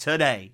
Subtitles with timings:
[0.00, 0.52] today.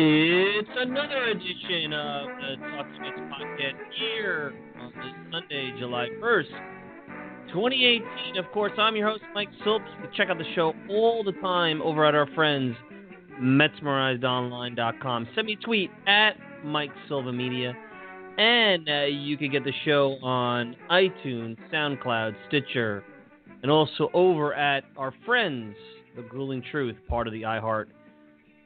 [0.00, 8.36] It's another edition of the Talking Mets podcast here on this Sunday, July 1st, 2018.
[8.36, 9.84] Of course, I'm your host, Mike Silva.
[9.96, 12.76] You can check out the show all the time over at our friends,
[13.40, 15.28] MetsmerizedOnline.com.
[15.34, 16.34] Send me a tweet at
[16.64, 17.74] Mike Silva Media.
[18.38, 23.02] And uh, you can get the show on iTunes, SoundCloud, Stitcher,
[23.64, 25.74] and also over at our friends,
[26.14, 27.86] The Grueling Truth, part of the iHeart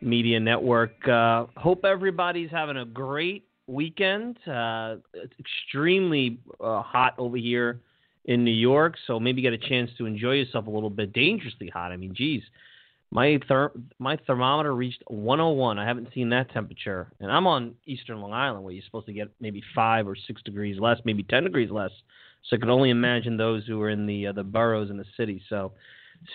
[0.03, 1.07] Media Network.
[1.07, 4.37] Uh, hope everybody's having a great weekend.
[4.47, 7.81] Uh, it's extremely uh, hot over here
[8.25, 11.13] in New York, so maybe get a chance to enjoy yourself a little bit.
[11.13, 11.93] Dangerously hot.
[11.93, 12.43] I mean, geez,
[13.11, 15.79] my ther- my thermometer reached 101.
[15.79, 19.13] I haven't seen that temperature, and I'm on Eastern Long Island, where you're supposed to
[19.13, 21.91] get maybe five or six degrees less, maybe 10 degrees less.
[22.49, 25.05] So I can only imagine those who are in the uh, the boroughs in the
[25.17, 25.43] city.
[25.49, 25.73] So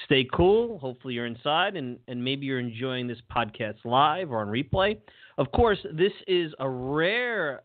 [0.06, 0.80] stay cool.
[0.80, 4.98] Hopefully you're inside and, and maybe you're enjoying this podcast live or on replay.
[5.38, 7.64] Of course, this is a rare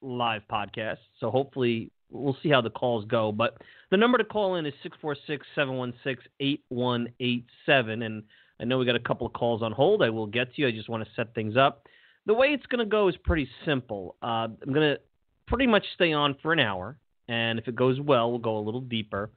[0.00, 3.32] live podcast, so hopefully we'll see how the calls go.
[3.32, 3.56] But
[3.90, 8.02] the number to call in is 646 716 8187.
[8.02, 8.22] And
[8.60, 10.02] I know we got a couple of calls on hold.
[10.02, 10.68] I will get to you.
[10.68, 11.86] I just want to set things up.
[12.26, 14.16] The way it's going to go is pretty simple.
[14.22, 15.00] Uh, I'm going to
[15.48, 16.96] pretty much stay on for an hour.
[17.28, 19.30] And if it goes well, we'll go a little deeper.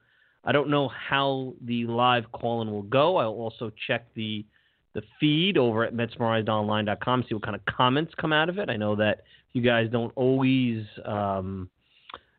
[0.46, 3.16] I don't know how the live call-in will go.
[3.16, 4.46] I'll also check the
[4.94, 8.70] the feed over at MetsmerizedOnline.com, see what kind of comments come out of it.
[8.70, 11.68] I know that you guys don't always, um,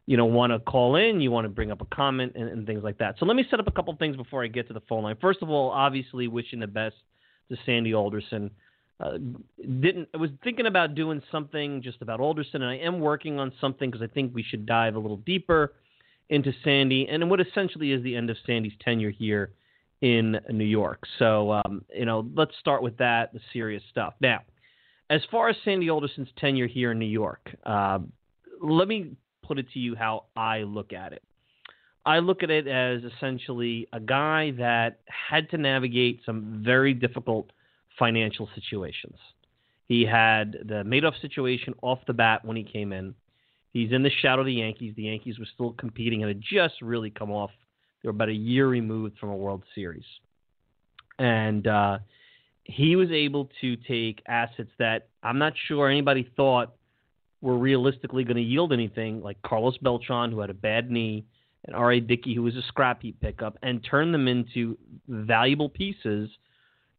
[0.08, 1.22] you know, want to call in.
[1.22, 3.18] You want to bring up a comment and, and things like that.
[3.20, 5.18] So let me set up a couple things before I get to the phone line.
[5.22, 6.96] First of all, obviously wishing the best
[7.52, 8.50] to Sandy Alderson.
[9.00, 9.20] Uh,
[9.80, 13.54] didn't I was thinking about doing something just about Alderson, and I am working on
[13.62, 15.74] something because I think we should dive a little deeper
[16.30, 19.52] into Sandy and what essentially is the end of Sandy's tenure here
[20.02, 21.04] in New York.
[21.20, 24.14] So, um, you know, let's start with that, the serious stuff.
[24.20, 24.42] Now,
[25.10, 28.00] as far as Sandy Alderson's tenure here in New York, uh,
[28.62, 31.24] let me put it to you how I look at it.
[32.06, 37.52] I look at it as essentially a guy that had to navigate some very difficult
[37.98, 39.18] financial situations.
[39.88, 43.16] He had the Madoff situation off the bat when he came in.
[43.74, 44.94] He's in the shadow of the Yankees.
[44.96, 47.52] The Yankees were still competing and had just really come off.
[48.02, 50.06] They were about a year removed from a World Series.
[51.20, 52.00] And uh,
[52.64, 56.76] he was able to take assets that I'm not sure anybody thought
[57.42, 61.26] were realistically going to yield anything, like Carlos Beltran, who had a bad knee,
[61.66, 62.00] and R.A.
[62.00, 64.78] Dickey, who was a scrap heap pickup, and turn them into
[65.08, 66.30] valuable pieces.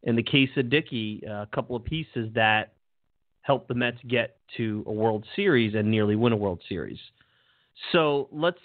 [0.04, 2.72] In the case of Dickey, a couple of pieces that
[3.48, 6.98] helped the Mets get to a World Series and nearly win a World Series.
[7.92, 8.60] So let's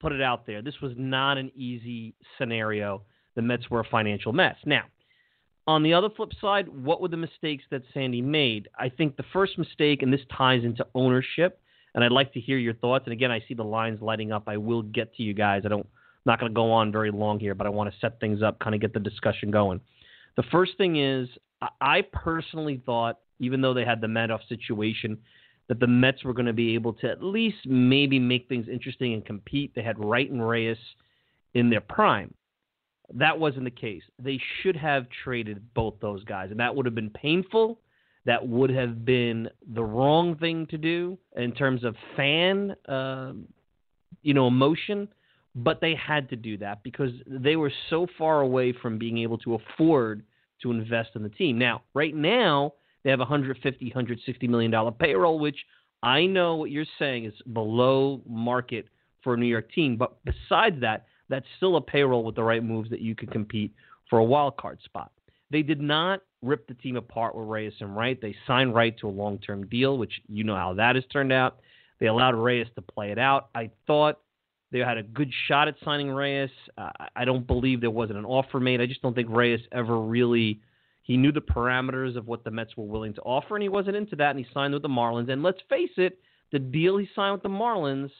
[0.00, 0.60] put it out there.
[0.60, 3.02] This was not an easy scenario
[3.36, 4.56] the Mets were a financial mess.
[4.64, 4.82] Now,
[5.66, 8.68] on the other flip side, what were the mistakes that Sandy made?
[8.78, 11.60] I think the first mistake, and this ties into ownership,
[11.94, 13.04] and I'd like to hear your thoughts.
[13.06, 14.44] And again, I see the lines lighting up.
[14.48, 15.62] I will get to you guys.
[15.64, 17.98] I don't, I'm not going to go on very long here, but I want to
[18.00, 19.80] set things up, kind of get the discussion going.
[20.36, 21.28] The first thing is,
[21.80, 25.18] I personally thought, even though they had the Madoff situation,
[25.68, 29.14] that the Mets were going to be able to at least maybe make things interesting
[29.14, 29.72] and compete.
[29.74, 30.76] They had Wright and Reyes
[31.54, 32.34] in their prime.
[33.14, 34.02] That wasn't the case.
[34.18, 37.80] They should have traded both those guys, and that would have been painful.
[38.26, 43.32] That would have been the wrong thing to do in terms of fan, uh,
[44.22, 45.08] you know, emotion.
[45.54, 49.38] But they had to do that because they were so far away from being able
[49.38, 50.24] to afford
[50.62, 51.58] to invest in the team.
[51.58, 52.72] Now, right now,
[53.04, 55.58] they have 150, 160 million dollar payroll, which
[56.02, 58.86] I know what you're saying is below market
[59.22, 59.96] for a New York team.
[59.96, 63.72] But besides that, that's still a payroll with the right moves that you could compete
[64.10, 65.12] for a wild card spot.
[65.50, 68.20] They did not rip the team apart with Reyes and Wright.
[68.20, 71.32] They signed Wright to a long term deal, which you know how that has turned
[71.32, 71.60] out.
[72.00, 73.48] They allowed Reyes to play it out.
[73.54, 74.20] I thought
[74.72, 76.50] they had a good shot at signing Reyes.
[76.76, 78.80] Uh, I don't believe there wasn't an offer made.
[78.80, 80.60] I just don't think Reyes ever really.
[81.04, 83.96] He knew the parameters of what the Mets were willing to offer, and he wasn't
[83.96, 85.30] into that, and he signed with the Marlins.
[85.30, 86.18] And let's face it,
[86.50, 88.10] the deal he signed with the Marlins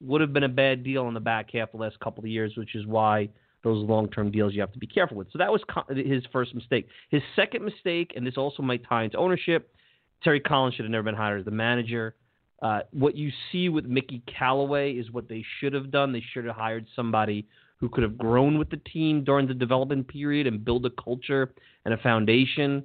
[0.00, 2.30] would have been a bad deal in the back half of the last couple of
[2.30, 3.28] years, which is why
[3.64, 5.26] those long-term deals you have to be careful with.
[5.32, 6.86] So that was his first mistake.
[7.10, 9.74] His second mistake, and this also might tie into ownership.
[10.22, 12.14] Terry Collins should have never been hired as the manager.
[12.62, 16.12] Uh, what you see with Mickey Callaway is what they should have done.
[16.12, 20.08] They should have hired somebody who could have grown with the team during the development
[20.08, 21.52] period and build a culture
[21.84, 22.82] and a foundation.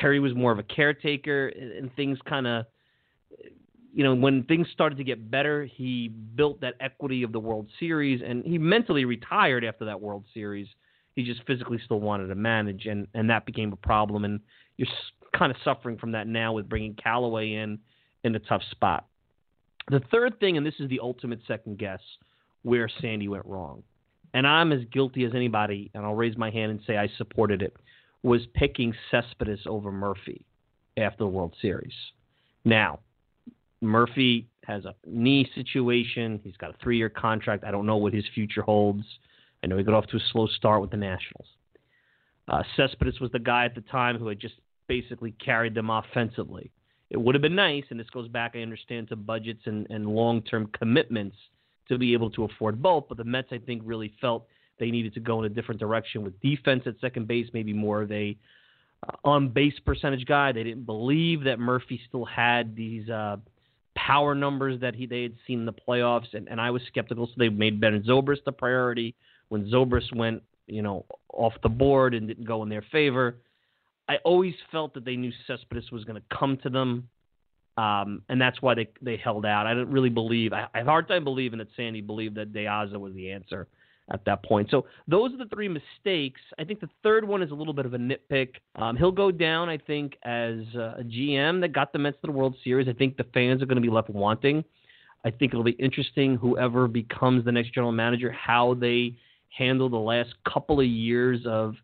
[0.00, 2.64] Terry was more of a caretaker, and things kind of
[3.94, 7.68] you know, when things started to get better, he built that equity of the World
[7.78, 10.66] Series, and he mentally retired after that World Series.
[11.14, 14.24] He just physically still wanted to manage, and and that became a problem.
[14.24, 14.40] And
[14.78, 14.88] you're
[15.36, 17.78] kind of suffering from that now with bringing Callaway in
[18.24, 19.06] in a tough spot.
[19.90, 22.00] The third thing, and this is the ultimate second guess,
[22.62, 23.82] where Sandy went wrong,
[24.34, 27.62] and I'm as guilty as anybody, and I'll raise my hand and say I supported
[27.62, 27.76] it,
[28.22, 30.44] was picking Cespedes over Murphy
[30.96, 31.92] after the World Series.
[32.64, 33.00] Now,
[33.80, 36.40] Murphy has a knee situation.
[36.44, 37.64] He's got a three year contract.
[37.64, 39.04] I don't know what his future holds.
[39.62, 41.46] I know he got off to a slow start with the Nationals.
[42.48, 44.54] Uh, Cespedes was the guy at the time who had just
[44.88, 46.70] basically carried them offensively.
[47.10, 50.06] It would have been nice, and this goes back, I understand, to budgets and, and
[50.06, 51.36] long term commitments
[51.88, 53.04] to be able to afford both.
[53.08, 54.46] But the Mets, I think, really felt
[54.78, 58.02] they needed to go in a different direction with defense at second base, maybe more
[58.02, 58.36] of a
[59.06, 60.52] uh, on base percentage guy.
[60.52, 63.36] They didn't believe that Murphy still had these uh,
[63.94, 67.26] power numbers that he they had seen in the playoffs, and, and I was skeptical.
[67.26, 69.14] So they made Ben Zobrist the priority
[69.48, 73.36] when Zobrist went, you know, off the board and didn't go in their favor.
[74.08, 77.08] I always felt that they knew Cespedes was going to come to them,
[77.76, 79.66] um, and that's why they they held out.
[79.66, 80.52] I don't really believe.
[80.52, 83.30] I, I have a hard time believing that Sandy believed that De Aza was the
[83.30, 83.68] answer
[84.12, 84.68] at that point.
[84.70, 86.40] So those are the three mistakes.
[86.58, 88.54] I think the third one is a little bit of a nitpick.
[88.76, 92.26] Um, he'll go down, I think, as uh, a GM that got the Mets to
[92.26, 92.88] the World Series.
[92.88, 94.64] I think the fans are going to be left wanting.
[95.24, 99.14] I think it'll be interesting, whoever becomes the next general manager, how they
[99.56, 101.76] handle the last couple of years of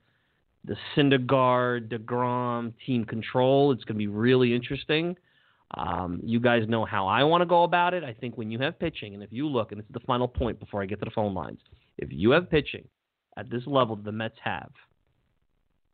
[0.65, 3.71] the Syndergaard, DeGrom team control.
[3.73, 5.17] It's going to be really interesting.
[5.77, 8.03] Um, you guys know how I want to go about it.
[8.03, 10.27] I think when you have pitching, and if you look, and this is the final
[10.27, 11.61] point before I get to the phone lines,
[11.99, 12.89] if you have pitching
[13.37, 14.71] at this level that the Mets have,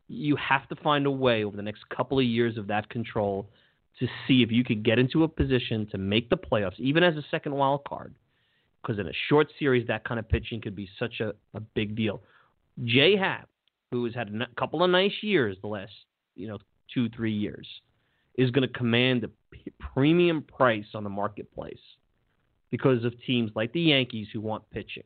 [0.07, 3.49] you have to find a way over the next couple of years of that control
[3.99, 7.15] to see if you could get into a position to make the playoffs, even as
[7.15, 8.13] a second wild card.
[8.81, 11.95] Because in a short series, that kind of pitching could be such a, a big
[11.95, 12.21] deal.
[12.83, 13.49] J Happ,
[13.91, 15.91] who has had a couple of nice years the last,
[16.35, 16.59] you know,
[16.93, 17.67] two, three years,
[18.37, 19.29] is going to command a
[19.93, 21.79] premium price on the marketplace
[22.71, 25.03] because of teams like the Yankees who want pitching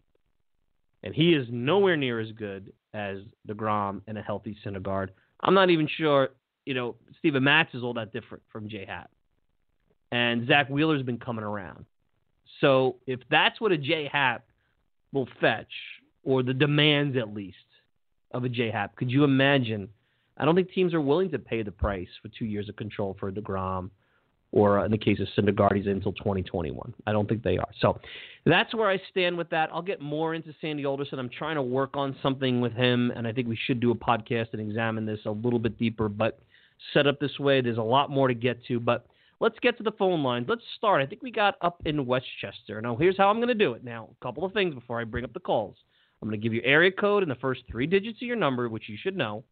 [1.03, 5.09] and he is nowhere near as good as Degrom and a healthy Syndergaard.
[5.41, 6.29] I'm not even sure,
[6.65, 9.09] you know, Steven Matz is all that different from J Happ,
[10.11, 11.85] and Zack Wheeler's been coming around.
[12.61, 14.45] So if that's what a J Happ
[15.13, 15.71] will fetch,
[16.23, 17.57] or the demands at least
[18.31, 19.89] of a J Happ, could you imagine?
[20.39, 23.15] I don't think teams are willing to pay the price for two years of control
[23.19, 23.89] for Degrom
[24.51, 26.93] or uh, in the case of Syndergaard, he's until 2021.
[27.05, 27.69] I don't think they are.
[27.81, 27.99] So
[28.45, 29.69] that's where I stand with that.
[29.71, 31.19] I'll get more into Sandy Alderson.
[31.19, 33.95] I'm trying to work on something with him, and I think we should do a
[33.95, 36.09] podcast and examine this a little bit deeper.
[36.09, 36.39] But
[36.93, 38.79] set up this way, there's a lot more to get to.
[38.79, 39.05] But
[39.39, 40.47] let's get to the phone lines.
[40.49, 41.01] Let's start.
[41.01, 42.81] I think we got up in Westchester.
[42.81, 43.83] Now, here's how I'm going to do it.
[43.83, 45.75] Now, a couple of things before I bring up the calls.
[46.21, 48.67] I'm going to give you area code and the first three digits of your number,
[48.67, 49.43] which you should know.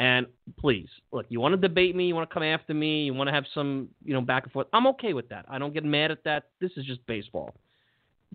[0.00, 0.26] And
[0.58, 3.28] please, look, you want to debate me, you want to come after me, you want
[3.28, 4.68] to have some, you know, back and forth.
[4.72, 5.44] I'm okay with that.
[5.48, 6.44] I don't get mad at that.
[6.60, 7.54] This is just baseball.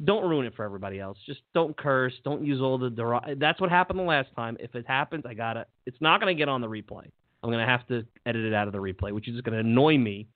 [0.04, 1.18] Don't ruin it for everybody else.
[1.26, 2.14] Just don't curse.
[2.26, 3.36] Don't use all the.
[3.38, 4.58] That's what happened the last time.
[4.60, 5.68] If it happens, I gotta.
[5.86, 7.10] It's not gonna get on the replay.
[7.44, 9.98] I'm gonna have to edit it out of the replay, which is just gonna annoy
[9.98, 10.28] me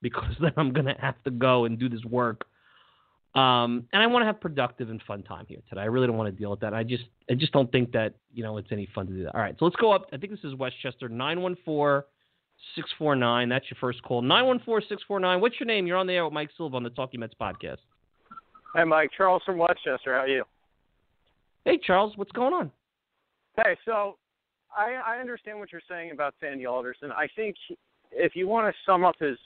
[0.00, 2.46] because then I'm gonna have to go and do this work.
[3.34, 5.80] Um, and I want to have productive and fun time here today.
[5.80, 6.72] I really don't want to deal with that.
[6.72, 9.34] I just, I just don't think that you know it's any fun to do that.
[9.34, 10.06] All right, so let's go up.
[10.12, 12.06] I think this is Westchester nine one four
[12.76, 13.48] six four nine.
[13.48, 14.22] That's your first call.
[14.22, 15.40] Nine one four six four nine.
[15.40, 15.86] What's your name?
[15.86, 17.78] You're on the air with Mike Silva on the Talking Mets podcast.
[18.76, 19.10] Hey, Mike.
[19.16, 20.14] Charles from Westchester.
[20.14, 20.44] How are you?
[21.64, 22.12] Hey, Charles.
[22.16, 22.70] What's going on?
[23.56, 24.16] Hey, so
[24.76, 27.10] I, I understand what you're saying about Sandy Alderson.
[27.12, 27.56] I think
[28.12, 29.38] if you want to sum up his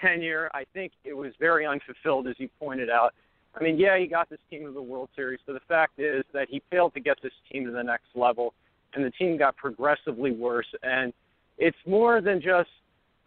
[0.00, 3.14] tenure, I think it was very unfulfilled, as you pointed out.
[3.54, 6.24] I mean, yeah, he got this team to the World Series, but the fact is
[6.32, 8.54] that he failed to get this team to the next level,
[8.94, 10.66] and the team got progressively worse.
[10.82, 11.12] And
[11.56, 12.70] it's more than just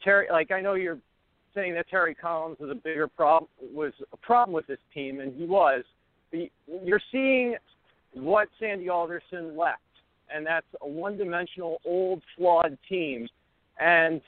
[0.03, 0.27] Terry.
[0.31, 0.99] Like I know you're
[1.53, 5.33] saying that Terry Collins was a bigger problem was a problem with this team, and
[5.35, 5.83] he was.
[6.31, 6.49] But
[6.83, 7.55] you're seeing
[8.13, 9.81] what Sandy Alderson left,
[10.33, 13.27] and that's a one-dimensional, old, flawed team.
[13.79, 14.21] And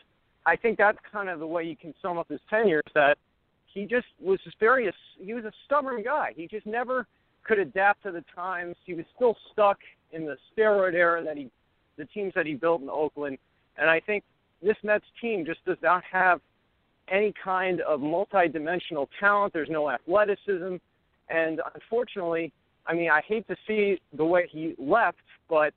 [0.45, 2.81] I think that's kind of the way you can sum up his tenure.
[2.85, 3.17] Is that
[3.73, 6.33] he just was very he was a stubborn guy.
[6.35, 7.07] He just never
[7.43, 8.75] could adapt to the times.
[8.85, 9.79] He was still stuck
[10.11, 11.49] in the steroid era that he
[11.97, 13.37] the teams that he built in Oakland.
[13.77, 14.23] And I think
[14.61, 16.39] this Mets team just does not have
[17.09, 19.53] any kind of multi-dimensional talent.
[19.53, 20.75] There's no athleticism,
[21.29, 22.51] and unfortunately,
[22.87, 25.17] I mean, I hate to see the way he left,
[25.49, 25.73] but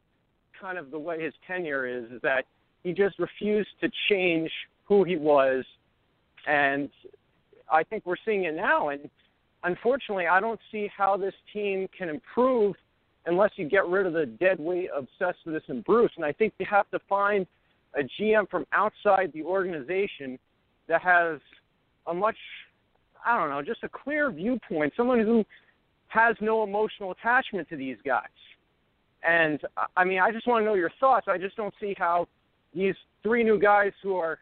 [0.61, 2.45] kind of the way his tenure is, is that
[2.83, 4.51] he just refused to change
[4.85, 5.65] who he was,
[6.47, 6.89] and
[7.71, 8.91] I think we're seeing it now.
[8.91, 9.09] And
[9.65, 12.75] unfortunately, I don't see how this team can improve
[13.27, 16.13] unless you get rid of the dead weight of Cespedes and Bruce.
[16.17, 17.47] And I think you have to find
[17.95, 20.39] a GM from outside the organization
[20.89, 21.41] that has
[22.07, 22.37] a much,
[23.25, 25.45] I don't know, just a clear viewpoint, someone who
[26.09, 28.23] has no emotional attachment to these guys.
[29.27, 29.61] And
[29.97, 31.27] I mean, I just want to know your thoughts.
[31.29, 32.29] I just don't see how
[32.75, 34.39] these three new guys who are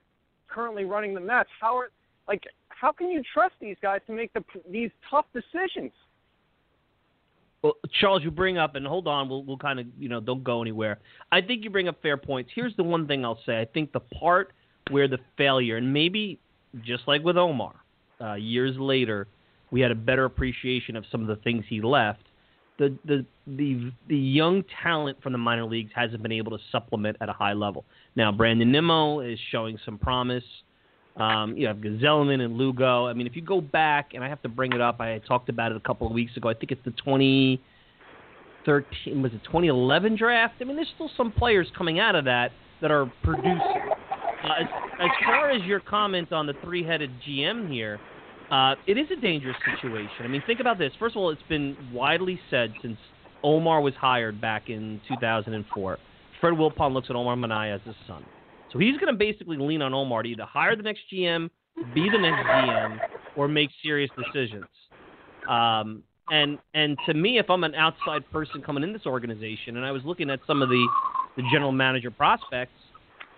[0.49, 1.89] currently running the Mets, how are
[2.29, 2.43] like
[2.81, 5.93] how can you trust these guys to make the these tough decisions?
[7.63, 10.45] Well, Charles, you bring up, and hold on, we'll we'll kind of you know don't
[10.45, 10.99] go anywhere.
[11.33, 12.51] I think you bring up fair points.
[12.55, 13.61] Here's the one thing I'll say.
[13.61, 14.53] I think the part
[14.91, 16.39] where the failure, and maybe
[16.85, 17.75] just like with Omar,
[18.21, 19.27] uh, years later,
[19.71, 22.21] we had a better appreciation of some of the things he left.
[22.79, 27.17] The, the the the young talent from the minor leagues hasn't been able to supplement
[27.21, 27.85] at a high level.
[28.17, 30.45] Now Brandon Nimmo is showing some promise.
[31.17, 33.07] Um, you have Gsellman and Lugo.
[33.07, 35.49] I mean, if you go back, and I have to bring it up, I talked
[35.49, 36.49] about it a couple of weeks ago.
[36.49, 40.55] I think it's the 2013 was it 2011 draft.
[40.61, 42.51] I mean, there's still some players coming out of that
[42.83, 43.61] that are producing.
[43.61, 44.67] Uh, as,
[45.01, 48.01] as far as your comment on the three-headed GM here,
[48.51, 50.25] uh, it is a dangerous situation.
[50.25, 50.93] I mean, think about this.
[50.99, 52.99] First of all, it's been widely said since
[53.43, 55.99] Omar was hired back in 2004.
[56.41, 58.25] Fred Wilpon looks at Omar Minaya as his son.
[58.75, 61.49] So he's going to basically lean on Omar to either hire the next GM,
[61.95, 62.99] be the next GM,
[63.37, 64.67] or make serious decisions.
[65.49, 69.87] Um, and and to me, if I'm an outside person coming in this organization, and
[69.87, 70.89] I was looking at some of the
[71.37, 72.73] the general manager prospects,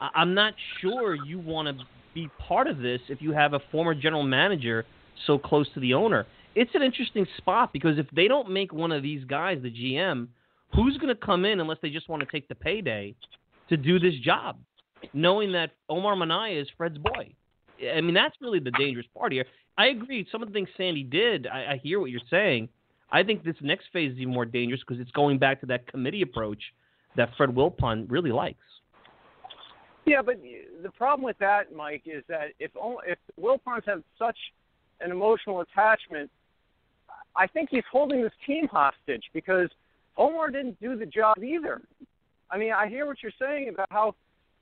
[0.00, 3.94] I'm not sure you want to be part of this if you have a former
[3.94, 4.86] general manager
[5.26, 6.26] so close to the owner.
[6.54, 10.28] It's an interesting spot because if they don't make one of these guys the GM,
[10.74, 13.14] who's going to come in unless they just want to take the payday
[13.68, 14.56] to do this job,
[15.12, 17.32] knowing that Omar Minaya is Fred's boy?
[17.94, 19.44] I mean, that's really the dangerous part here.
[19.78, 20.26] I agree.
[20.32, 22.68] Some of the things Sandy did, I, I hear what you're saying.
[23.12, 25.86] I think this next phase is even more dangerous because it's going back to that
[25.86, 26.62] committee approach
[27.16, 28.58] that Fred Wilpon really likes.
[30.06, 30.40] Yeah, but
[30.82, 32.70] the problem with that, Mike, is that if
[33.06, 34.36] if Wilpons have such
[35.00, 36.30] an emotional attachment,
[37.36, 39.68] I think he's holding this team hostage because
[40.16, 41.82] Omar didn't do the job either.
[42.50, 44.14] I mean, I hear what you're saying about how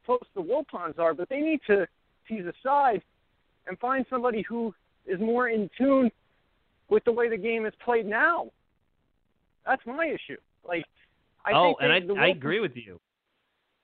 [0.05, 1.87] close the Wilpons are, but they need to
[2.29, 3.03] tease aside
[3.67, 4.75] and find somebody who
[5.07, 6.11] is more in tune
[6.89, 8.51] with the way the game is played now.
[9.67, 10.39] That's my issue.
[10.67, 10.85] Like,
[11.45, 13.01] I oh, think oh, and I, Wilpons, I agree with you.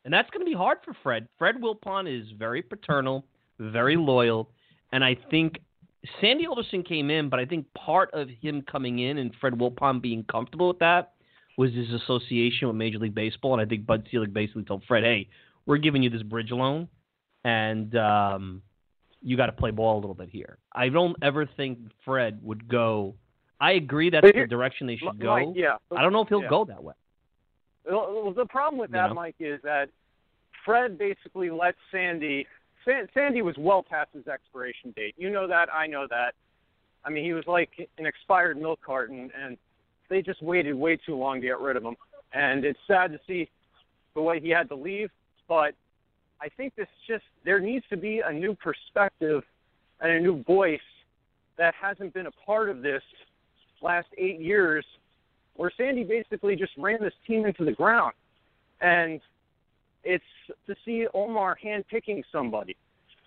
[0.04, 1.28] And that's going to be hard for Fred.
[1.38, 3.24] Fred Wilpon is very paternal,
[3.58, 4.50] very loyal,
[4.92, 5.58] and I think
[6.20, 10.00] Sandy Alderson came in, but I think part of him coming in and Fred Wilpon
[10.00, 11.12] being comfortable with that
[11.58, 13.52] was his association with Major League Baseball.
[13.52, 15.28] And I think Bud Selig basically told Fred, "Hey,
[15.66, 16.88] we're giving you this bridge loan,
[17.44, 18.62] and um,
[19.22, 22.68] you got to play ball a little bit here." I don't ever think Fred would
[22.68, 23.14] go.
[23.60, 25.52] I agree that's the direction they should go.
[25.54, 25.76] yeah.
[25.94, 26.48] I don't know if he'll yeah.
[26.48, 26.94] go that way.
[27.84, 29.12] Well, the problem with that, Yeah.
[29.12, 29.90] Mike, is that
[30.64, 32.46] Fred basically let Sandy.
[32.84, 35.14] San, Sandy was well past his expiration date.
[35.18, 35.72] You know that.
[35.72, 36.34] I know that.
[37.04, 39.56] I mean, he was like an expired milk carton, and
[40.08, 41.96] they just waited way too long to get rid of him.
[42.32, 43.48] And it's sad to see
[44.14, 45.10] the way he had to leave,
[45.50, 45.75] but
[46.40, 49.42] I think this just there needs to be a new perspective
[50.00, 50.80] and a new voice
[51.59, 53.02] that hasn't been a part of this
[53.83, 54.87] last eight years,
[55.57, 58.14] where Sandy basically just ran this team into the ground,
[58.80, 59.21] and
[60.04, 60.25] it's
[60.69, 62.76] to see Omar handpicking somebody.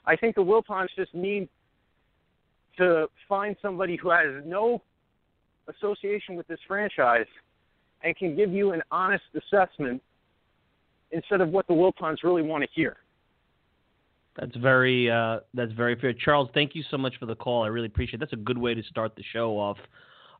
[0.06, 1.50] I think the Wilpons just need
[2.78, 4.82] to find somebody who has no
[5.68, 7.28] association with this franchise
[8.02, 10.02] and can give you an honest assessment
[11.14, 12.98] instead of what the Wilpons really want to hear.
[14.40, 16.50] That's very uh, that's very fair, Charles.
[16.54, 17.64] Thank you so much for the call.
[17.64, 18.16] I really appreciate.
[18.16, 18.20] it.
[18.20, 19.78] That's a good way to start the show off.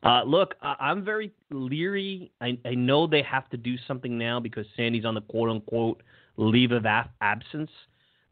[0.02, 2.30] Uh, look, I- I'm very leery.
[2.40, 6.02] I, I know they have to do something now because Sandy's on the quote unquote
[6.36, 7.70] leave of ab- absence.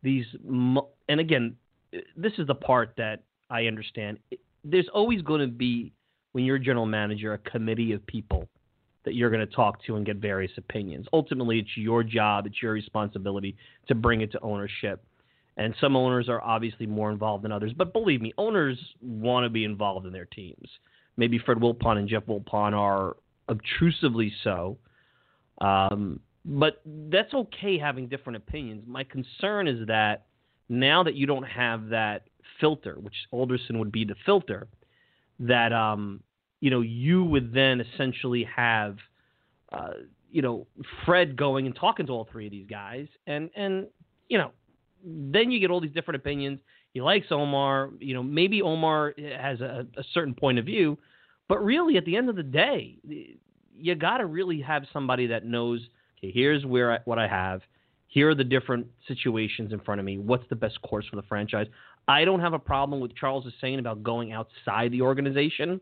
[0.02, 1.54] These mo- and again,
[2.16, 4.18] this is the part that I understand.
[4.64, 5.92] There's always going to be
[6.32, 8.48] when you're a general manager a committee of people
[9.04, 11.06] that you're going to talk to and get various opinions.
[11.12, 13.56] Ultimately, it's your job, it's your responsibility
[13.88, 15.04] to bring it to ownership.
[15.56, 17.72] And some owners are obviously more involved than others.
[17.76, 20.68] But believe me, owners want to be involved in their teams.
[21.16, 23.16] Maybe Fred Wilpon and Jeff Wilpon are
[23.48, 24.78] obtrusively so.
[25.60, 28.84] Um, but that's okay having different opinions.
[28.86, 30.26] My concern is that
[30.68, 32.28] now that you don't have that
[32.60, 34.68] filter, which Alderson would be the filter,
[35.40, 36.20] that um,
[36.62, 38.96] you know you would then essentially have
[39.72, 39.94] uh,
[40.30, 40.66] you know
[41.04, 43.88] Fred going and talking to all three of these guys, and and
[44.28, 44.52] you know
[45.04, 46.60] then you get all these different opinions.
[46.94, 50.96] He likes Omar, you know maybe Omar has a, a certain point of view,
[51.48, 52.96] but really at the end of the day,
[53.74, 55.80] you got to really have somebody that knows.
[56.18, 57.60] Okay, here's where I, what I have.
[58.06, 60.18] Here are the different situations in front of me.
[60.18, 61.66] What's the best course for the franchise?
[62.06, 65.80] I don't have a problem with Charles is saying about going outside the organization.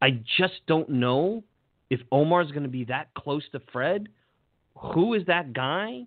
[0.00, 1.44] I just don't know
[1.90, 4.08] if Omar's going to be that close to Fred.
[4.94, 6.02] Who is that guy?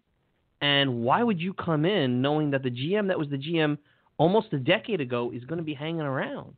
[0.61, 3.77] And why would you come in knowing that the GM that was the GM
[4.17, 6.53] almost a decade ago is going to be hanging around?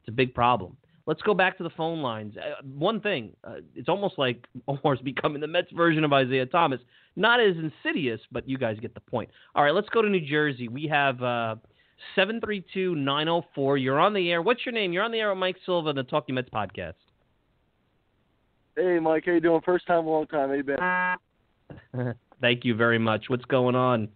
[0.00, 0.76] It's a big problem.
[1.06, 2.36] Let's go back to the phone lines.
[2.36, 6.80] Uh, one thing, uh, it's almost like Omar's becoming the Mets version of Isiah Thomas.
[7.16, 9.30] Not as insidious, but you guys get the point.
[9.54, 10.68] All right, let's go to New Jersey.
[10.68, 11.56] We have uh,
[12.16, 13.82] 732-904.
[13.82, 14.42] You're on the air.
[14.42, 14.92] What's your name?
[14.92, 16.94] You're on the air with Mike Silva, the Talking Mets podcast.
[18.76, 19.60] Hey, Mike, how you doing?
[19.64, 20.48] First time, long time.
[20.48, 21.18] How you
[21.94, 22.14] been?
[22.40, 23.24] Thank you very much.
[23.28, 24.08] What's going on?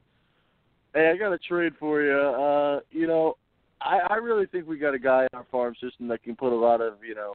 [0.95, 2.17] Hey, I got a trade for you.
[2.17, 3.37] Uh, you know,
[3.81, 6.53] I, I really think we got a guy in our farm system that can put
[6.53, 7.35] a lot of, you know,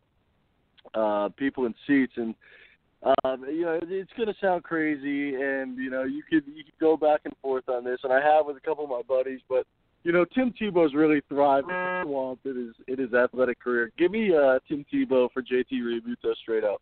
[0.96, 2.34] uh, people in seats, and
[3.04, 6.64] um, you know, it, it's going to sound crazy, and you know, you could you
[6.64, 9.02] could go back and forth on this, and I have with a couple of my
[9.08, 9.66] buddies, but
[10.04, 13.92] you know, Tim Tebow's really thrived in the swamp in his in his athletic career.
[13.98, 16.82] Give me uh, Tim Tebow for JT Realmuto straight up.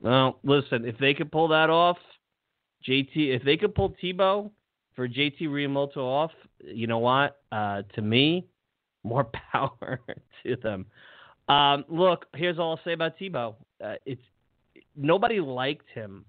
[0.00, 1.98] Well, listen, if they could pull that off,
[2.88, 4.50] JT, if they could pull Tebow
[4.94, 6.30] for JT Realmuto off,
[6.64, 7.40] you know what?
[7.52, 8.46] Uh, to me,
[9.02, 10.00] more power
[10.44, 10.86] to them.
[11.48, 13.54] Um, look, here's all I'll say about Tebow.
[13.84, 14.22] Uh, it's
[14.96, 16.24] nobody liked him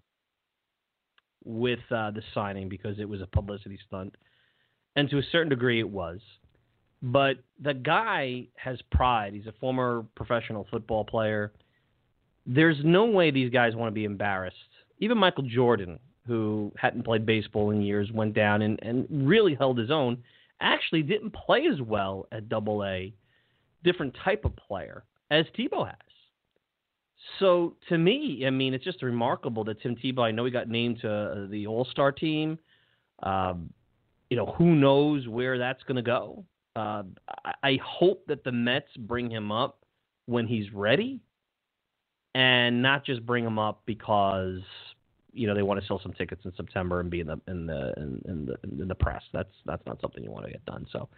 [1.45, 4.15] with uh, the signing because it was a publicity stunt,
[4.96, 6.20] and to a certain degree, it was.
[7.02, 9.34] But the guy has pride.
[9.34, 11.52] He's a former professional football player.
[12.46, 14.56] There's no way these guys want to be embarrassed.
[15.00, 19.78] Even Michael Jordan, who hadn't played baseball in years, went down and, and really held
[19.78, 20.18] his own.
[20.60, 23.14] Actually, didn't play as well at Double A,
[23.84, 25.96] different type of player as Tebow has.
[27.40, 30.20] So to me, I mean, it's just remarkable that Tim Tebow.
[30.20, 32.60] I know he got named to uh, the All Star team.
[33.24, 33.72] Um,
[34.32, 36.46] you know, who knows where that's going to go.
[36.74, 37.04] Uh,
[37.62, 39.80] I, hope that the Mets bring him up
[40.26, 41.20] when he's ready,
[42.34, 44.62] and not just bring him up because
[45.34, 47.65] you know they want to sell some tickets in September and be in the in
[47.65, 49.22] the in, in the in the press.
[49.34, 50.88] That's that's not something you want to get done.
[50.94, 51.10] So,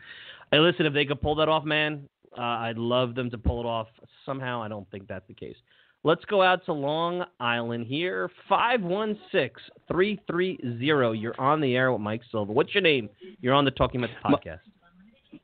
[0.52, 3.60] hey, listen, if they could pull that off, man, uh, I'd love them to pull
[3.60, 3.90] it off.
[4.26, 5.58] Somehow, I don't think that's the case.
[6.06, 8.30] Let's go out to Long Island here.
[8.52, 10.58] 516-330.
[10.80, 12.52] You're on the air with Mike Silva.
[12.52, 13.10] What's your name?
[13.40, 14.60] You're on the Talking Mets podcast.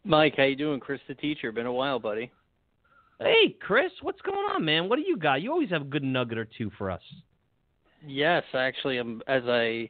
[0.04, 0.82] Mike, how you doing?
[0.82, 1.54] Chris the teacher.
[1.54, 2.30] Been a while, buddy.
[3.20, 4.90] Hey, Chris, what's going on, man?
[4.90, 5.42] What do you got?
[5.42, 7.02] You always have a good nugget or two for us.
[8.06, 9.90] Yes, actually, I'm, as I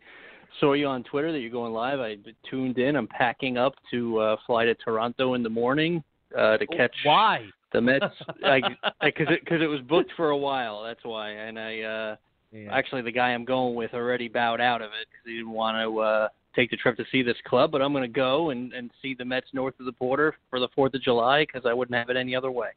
[0.60, 2.17] saw you on Twitter that you're going live, I
[2.49, 2.95] tuned in.
[2.95, 6.03] I'm packing up to uh, fly to Toronto in the morning
[6.38, 7.45] uh, to catch Why?
[7.73, 8.05] The Mets.
[8.38, 10.84] Because it, cause it was booked for a while.
[10.84, 11.32] That's why.
[11.32, 12.15] And I uh,
[12.51, 12.69] Yeah.
[12.71, 15.77] Actually, the guy I'm going with already bowed out of it because he didn't want
[15.77, 17.71] to uh, take the trip to see this club.
[17.71, 20.60] But I'm going to go and, and see the Mets north of the border for
[20.60, 22.69] the Fourth of July because I wouldn't have it any other way.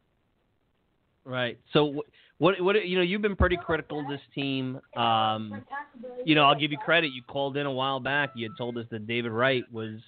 [1.24, 1.59] Right.
[1.72, 4.81] So wh- what what you know you've been pretty critical of this team.
[4.96, 5.64] Um,
[6.24, 7.12] you know I'll give you credit.
[7.12, 8.31] You called in a while back.
[8.35, 10.00] You had told us that David Wright was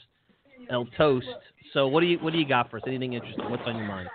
[0.71, 1.27] El Toast.
[1.73, 2.83] So what do you what do you got for us?
[2.87, 3.49] Anything interesting?
[3.49, 4.09] What's on your mind?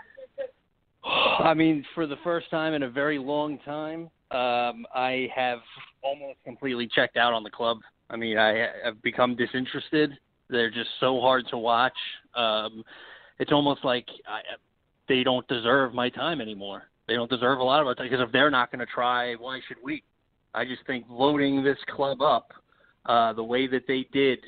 [1.04, 5.60] I mean, for the first time in a very long time, um, I have
[6.04, 7.78] almost completely checked out on the club.
[8.10, 10.12] I mean, I have become disinterested.
[10.50, 11.94] They're just so hard to watch.
[12.36, 12.84] Um,
[13.40, 14.42] it's almost like I,
[15.08, 16.84] they don't deserve my time anymore.
[17.08, 19.60] They don't deserve a lot of it because if they're not going to try, why
[19.68, 20.04] should we?
[20.54, 22.52] I just think loading this club up
[23.06, 24.40] uh, the way that they did,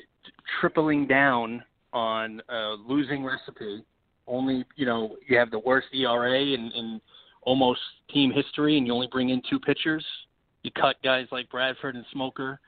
[0.60, 1.62] tripling down
[1.92, 3.84] on a losing recipe.
[4.26, 7.00] Only, you know, you have the worst ERA in, in
[7.42, 7.80] almost
[8.12, 10.04] team history, and you only bring in two pitchers.
[10.62, 12.60] You cut guys like Bradford and Smoker.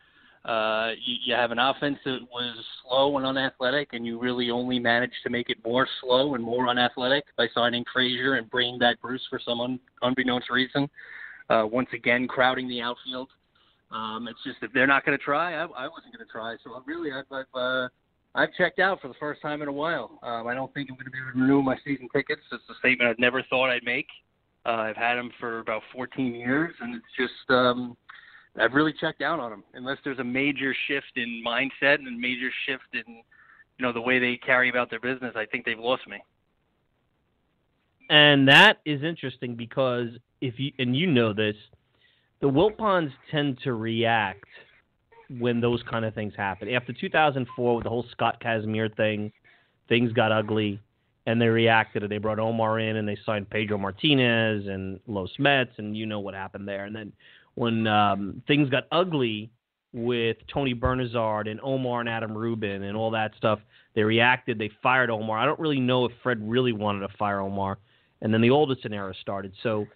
[0.44, 4.78] Uh, you, you have an offense that was slow and unathletic, and you really only
[4.78, 9.00] managed to make it more slow and more unathletic by signing Frazier and bringing back
[9.00, 10.88] Bruce for some un, unbeknownst reason.
[11.48, 13.28] Uh, once again, crowding the outfield.
[13.90, 16.56] Um, it's just if they're not going to try, I, I wasn't going to try.
[16.64, 17.88] So I'm really, I've, I've uh,
[18.34, 20.18] I've checked out for the first time in a while.
[20.22, 22.42] Um, I don't think I'm going to be able to renew my season tickets.
[22.50, 24.08] It's a statement I've never thought I'd make.
[24.66, 27.96] Uh, I've had them for about 14 years, and it's just um,
[28.58, 29.64] I've really checked out on them.
[29.74, 33.14] Unless there's a major shift in mindset and a major shift in
[33.78, 36.18] you know the way they carry about their business, I think they've lost me.
[38.10, 40.08] And that is interesting because
[40.40, 41.56] if you and you know this,
[42.40, 44.44] the Wilpons tend to react
[45.28, 46.68] when those kind of things happen.
[46.68, 49.32] After 2004, with the whole Scott Kazmir thing,
[49.88, 50.80] things got ugly,
[51.26, 52.08] and they reacted.
[52.08, 56.20] They brought Omar in, and they signed Pedro Martinez and Los Mets, and you know
[56.20, 56.84] what happened there.
[56.84, 57.12] And then
[57.54, 59.50] when um, things got ugly
[59.92, 63.60] with Tony Bernazard and Omar and Adam Rubin and all that stuff,
[63.94, 64.58] they reacted.
[64.58, 65.38] They fired Omar.
[65.38, 67.78] I don't really know if Fred really wanted to fire Omar.
[68.20, 69.52] And then the Alderson era started.
[69.62, 69.86] So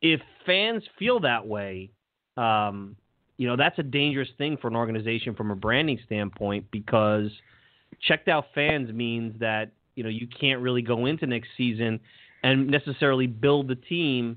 [0.00, 1.90] if fans feel that way,
[2.36, 2.96] um,
[3.36, 7.30] you know that's a dangerous thing for an organization from a branding standpoint because
[8.00, 12.00] checked out fans means that you know you can't really go into next season
[12.42, 14.36] and necessarily build the team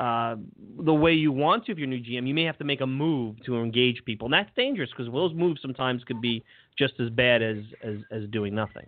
[0.00, 0.36] uh,
[0.80, 2.26] the way you want to if you're new GM.
[2.26, 5.34] You may have to make a move to engage people, and that's dangerous because those
[5.34, 6.44] moves sometimes could be
[6.76, 8.86] just as bad as, as as doing nothing.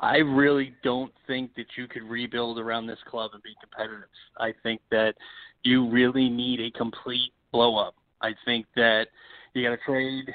[0.00, 4.08] I really don't think that you could rebuild around this club and be competitive.
[4.38, 5.14] I think that
[5.62, 7.94] you really need a complete blow up.
[8.22, 9.06] I think that
[9.54, 10.32] you got to trade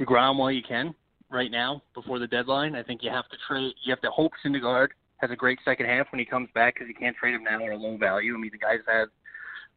[0.00, 0.94] DeGrom while you can
[1.30, 2.74] right now before the deadline.
[2.74, 3.72] I think you have to trade.
[3.84, 6.88] You have to hope Syndergaard has a great second half when he comes back because
[6.88, 8.34] you can't trade him now at a low value.
[8.34, 9.06] I mean, the guy's had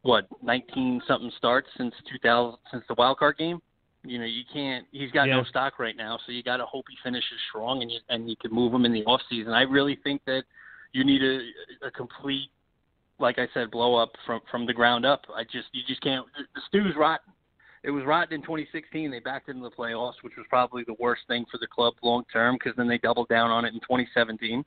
[0.01, 3.59] what 19 something starts since 2000 since the wild card game.
[4.05, 4.85] You know, you can't.
[4.91, 5.37] He's got Yeah.
[5.37, 8.29] no stock right now, so you got to hope he finishes strong, and you and
[8.29, 9.53] you can move him in the off season.
[9.53, 10.43] I really think that
[10.91, 12.49] you need a, a complete,
[13.19, 15.25] like I said, blow up from from the ground up.
[15.33, 16.25] I just you just can't.
[16.37, 17.32] The, the stew's rotten.
[17.83, 19.11] It was rotten in 2016.
[19.11, 22.23] They backed into the playoffs, which was probably the worst thing for the club long
[22.31, 24.63] term because then they doubled down on it in 2017.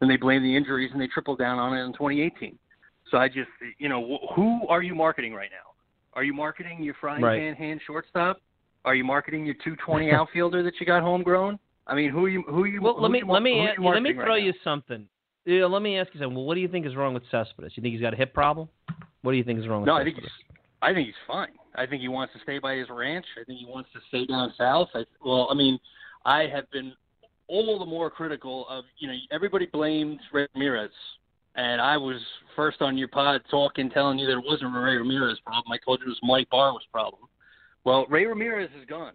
[0.00, 2.58] Then they blamed the injuries and they tripled down on it in 2018.
[3.10, 3.48] So I just,
[3.78, 5.74] you know, wh- who are you marketing right now?
[6.14, 7.38] Are you marketing your frying Right.
[7.38, 8.38] pan hand shortstop?
[8.84, 11.58] Are you marketing your 220 outfielder that you got homegrown?
[11.86, 12.42] I mean, who are you?
[12.48, 12.82] Who are you?
[12.82, 15.06] Well, let me you, let me who you let me throw right you something.
[15.44, 16.34] Yeah, let me ask you something.
[16.34, 17.72] Well, what do you think is wrong with Cespedes?
[17.76, 18.68] You think he's got a hip problem?
[19.22, 20.26] What do you think is wrong with No, I think he's,
[20.82, 21.50] I think he's fine.
[21.76, 23.26] I think he wants to stay by his ranch.
[23.40, 24.88] I think he wants to stay down south.
[24.94, 25.78] I, well, I mean,
[26.24, 26.92] I have been
[27.48, 30.90] all the more critical of you know everybody blamed Ray Ramirez,
[31.54, 32.16] and I was
[32.56, 35.70] first on your pod talking, telling you that it wasn't Ray Ramirez's problem.
[35.72, 37.22] I told you it was Mike Barwis's problem.
[37.84, 39.12] Well, Ray Ramirez is gone.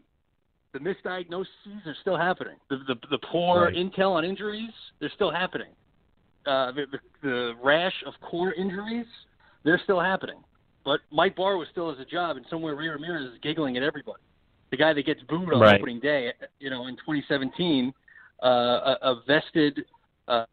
[0.73, 2.55] The misdiagnoses are still happening.
[2.69, 3.75] The the, the poor Right.
[3.75, 5.73] intel on injuries, they're still happening.
[6.45, 9.05] Uh, the, the the rash of core injuries,
[9.63, 10.37] they're still happening.
[10.83, 14.21] But Mike Barwis still has a job, and somewhere Ray Ramirez is giggling at everybody.
[14.71, 15.79] The guy that gets booed on Right.
[15.79, 17.93] opening day, you know, in 2017,
[18.41, 19.85] uh, a, a vested
[20.27, 20.45] uh,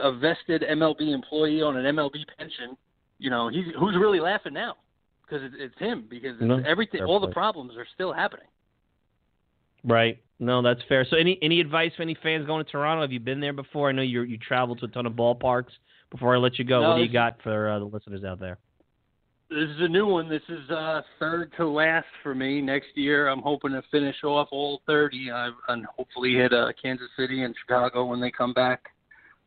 [0.00, 2.76] a vested MLB employee on an MLB pension.
[3.18, 4.76] You know, he's who's really laughing now
[5.22, 8.46] because it, it's him because it's No, everything, all the problems are still happening.
[9.84, 10.18] Right.
[10.38, 11.06] No, that's fair.
[11.08, 13.02] So, any any advice for any fans going to Toronto?
[13.02, 13.90] Have you been there before?
[13.90, 15.70] I know you you traveled to a ton of ballparks.
[16.10, 18.40] Before I let you go, No, what do you got for uh, the listeners out
[18.40, 18.58] there?
[19.50, 20.28] This is a new one.
[20.28, 22.60] This is uh, third to last for me.
[22.60, 27.08] Next year, I'm hoping to finish off all 30 uh, and hopefully hit uh, Kansas
[27.18, 28.80] City and Chicago when they come back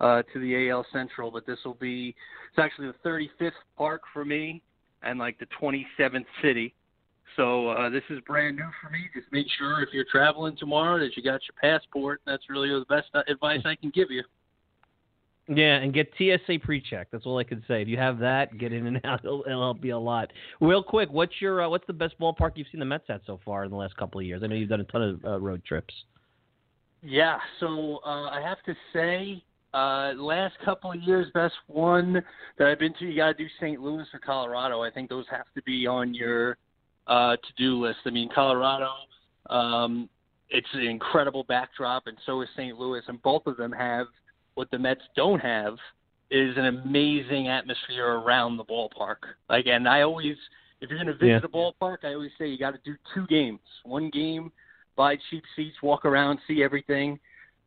[0.01, 1.31] uh, to the AL Central.
[1.31, 2.13] But this will be
[2.49, 4.61] it's actually the 35th park for me
[5.03, 6.75] and like the 27th city.
[7.37, 9.09] So uh, this is brand new for me.
[9.15, 12.19] Just make sure if you're traveling tomorrow that you got your passport.
[12.25, 14.23] That's really the best advice I can give you.
[15.47, 17.09] Yeah, and get TSA pre-check.
[17.11, 17.81] That's all I can say.
[17.81, 19.19] If you have that, get in and out.
[19.25, 20.31] It'll, it'll help you a lot.
[20.61, 23.39] Real quick, what's your uh, what's the best ballpark you've seen the Mets at so
[23.43, 24.41] far in the last couple of years?
[24.43, 25.93] I know you've done a ton of uh, road trips.
[27.01, 32.23] Yeah, so uh, I have to say, uh, last couple of years, best one
[32.57, 33.81] that I've been to, you got to do St.
[33.81, 34.81] Louis or Colorado.
[34.81, 36.57] I think those have to be on your
[37.07, 37.97] uh, to-do list.
[38.05, 38.91] I mean, Colorado,
[39.49, 40.09] um,
[40.49, 42.79] it's an incredible backdrop, and so is St.
[42.79, 44.07] Louis, and both of them have–
[44.55, 45.75] what the Mets don't have
[46.31, 49.17] is an amazing atmosphere around the ballpark.
[49.49, 50.35] Like, and I always,
[50.81, 51.37] if you're going to visit Yeah.
[51.43, 53.59] a ballpark, I always say you got to do two games.
[53.83, 54.51] One game,
[54.95, 57.19] buy cheap seats, walk around, see everything,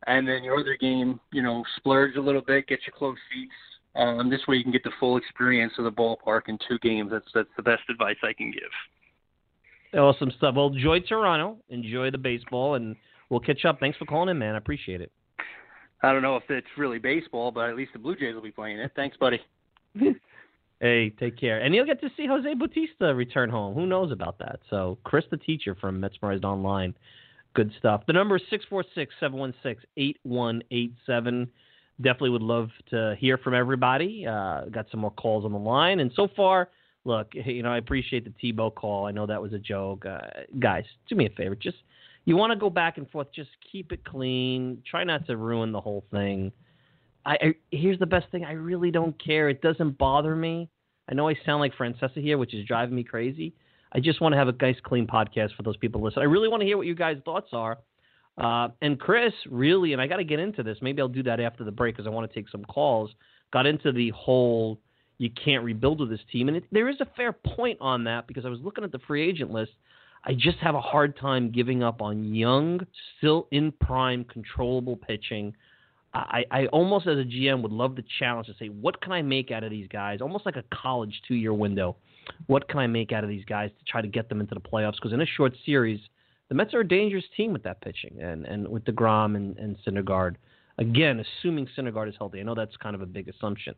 [0.06, 3.52] and then your other game, you know, splurge a little bit, get your close seats.
[3.94, 7.10] Um, this way, you can get the full experience of the ballpark in two games.
[7.10, 9.98] That's that's the best advice I can give.
[9.98, 10.54] Awesome stuff.
[10.54, 12.94] Well, enjoy Toronto, enjoy the baseball, and
[13.30, 13.80] we'll catch up.
[13.80, 14.54] Thanks for calling in, man.
[14.54, 15.10] I appreciate it.
[16.02, 18.50] I don't know if it's really baseball, but at least the Blue Jays will be
[18.50, 18.92] playing it.
[18.94, 19.40] Thanks, buddy.
[20.80, 21.60] Hey, take care.
[21.60, 23.74] And you'll get to see Jose Bautista return home.
[23.74, 24.60] Who knows about that?
[24.68, 26.94] So, Chris the teacher from Metsmerized Online.
[27.54, 28.02] Good stuff.
[28.06, 31.48] The number is 646 716 8187.
[32.02, 34.26] Definitely would love to hear from everybody.
[34.26, 36.00] Uh, got some more calls on the line.
[36.00, 36.68] And so far,
[37.06, 39.06] look, you know, I appreciate the Tebow call.
[39.06, 40.04] I know that was a joke.
[40.04, 40.18] Uh,
[40.60, 41.54] guys, do me a favor.
[41.54, 41.78] Just,
[42.26, 44.82] you want to go back and forth, just keep it clean.
[44.88, 46.52] Try not to ruin the whole thing.
[47.24, 48.44] I, I here's the best thing.
[48.44, 49.48] I really don't care.
[49.48, 50.68] It doesn't bother me.
[51.08, 53.54] I know I sound like Francesa here, which is driving me crazy.
[53.92, 56.20] I just want to have a nice, clean podcast for those people listen.
[56.20, 57.78] I really want to hear what you guys' thoughts are.
[58.36, 60.76] Uh, and Chris, really, and I got to get into this.
[60.82, 63.10] Maybe I'll do that after the break because I want to take some calls.
[63.52, 64.80] Got into the whole
[65.18, 68.26] you can't rebuild with this team, and it, there is a fair point on that
[68.26, 69.72] because I was looking at the free agent list.
[70.24, 72.80] I just have a hard time giving up on young,
[73.16, 75.54] still in prime, controllable pitching.
[76.14, 79.22] I, I almost as a GM would love the challenge to say, what can I
[79.22, 80.20] make out of these guys?
[80.20, 81.96] Almost like a college two year window.
[82.46, 84.60] What can I make out of these guys to try to get them into the
[84.60, 84.94] playoffs?
[84.94, 86.00] Because in a short series,
[86.48, 89.76] the Mets are a dangerous team with that pitching and, and with DeGrom and, and
[89.86, 90.36] Syndergaard.
[90.78, 92.40] Again, assuming Syndergaard is healthy.
[92.40, 93.74] I know that's kind of a big assumption.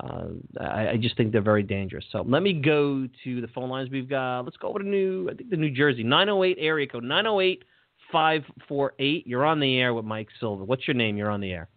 [0.00, 0.28] Uh,
[0.60, 2.04] I, I just think they're very dangerous.
[2.12, 3.90] So let me go to the phone lines.
[3.90, 7.04] We've got, let's go over to New, I think the New Jersey, 908 area code,
[7.04, 7.64] 908
[8.10, 9.26] 548.
[9.26, 10.64] You're on the air with Mike Silva.
[10.64, 11.16] What's your name?
[11.16, 11.68] You're on the air.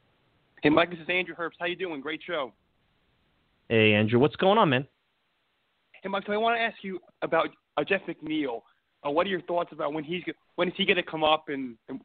[0.63, 1.53] Hey, Mike, this is Andrew Herbst.
[1.59, 2.01] How you doing?
[2.01, 2.51] Great show.
[3.69, 4.87] Hey, Andrew, what's going on, man?
[6.01, 8.61] Hey, Mike, so I want to ask you about uh, Jeff McNeil.
[9.05, 10.23] Uh, what are your thoughts about when he's
[10.55, 11.99] when is he going to come up, and, and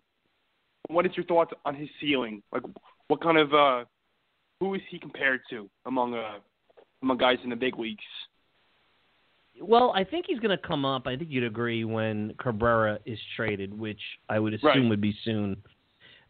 [0.89, 2.43] what is your thoughts on his ceiling?
[2.53, 2.63] Like,
[3.09, 3.85] what kind of uh,
[4.61, 6.39] who is he compared to among uh,
[7.03, 8.05] among guys in the big leagues?
[9.61, 11.07] Well, I think he's going to come up.
[11.07, 14.89] I think you'd agree when Cabrera is traded, which I would assume Right.
[14.89, 15.57] would be soon.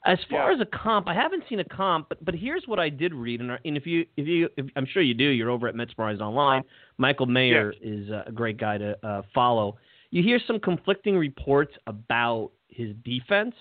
[0.07, 0.55] As far Yeah.
[0.57, 3.41] as a comp, I haven't seen a comp, but but here's what I did read,
[3.41, 6.21] and, and if you if you if, I'm sure you do, you're over at Metsmerized
[6.23, 6.63] Online.
[6.97, 9.77] Michael Mayer is a great guy to uh, follow.
[10.11, 13.55] You hear some conflicting reports about his defense.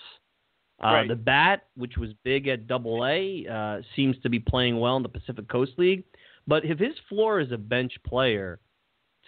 [0.82, 1.08] Uh, Right.
[1.08, 5.02] The bat, which was big at Double A, uh, seems to be playing well in
[5.02, 6.04] the Pacific Coast League.
[6.46, 8.58] But if his floor is a bench player,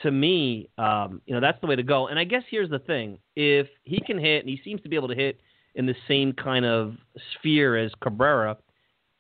[0.03, 2.09] to me, um, you know, that's the way to go.
[2.09, 4.97] And I guess here's the thing: if he can hit, and he seems to be
[4.97, 5.41] able to hit
[5.75, 6.97] in the same kind of
[7.35, 8.57] sphere as Cabrera,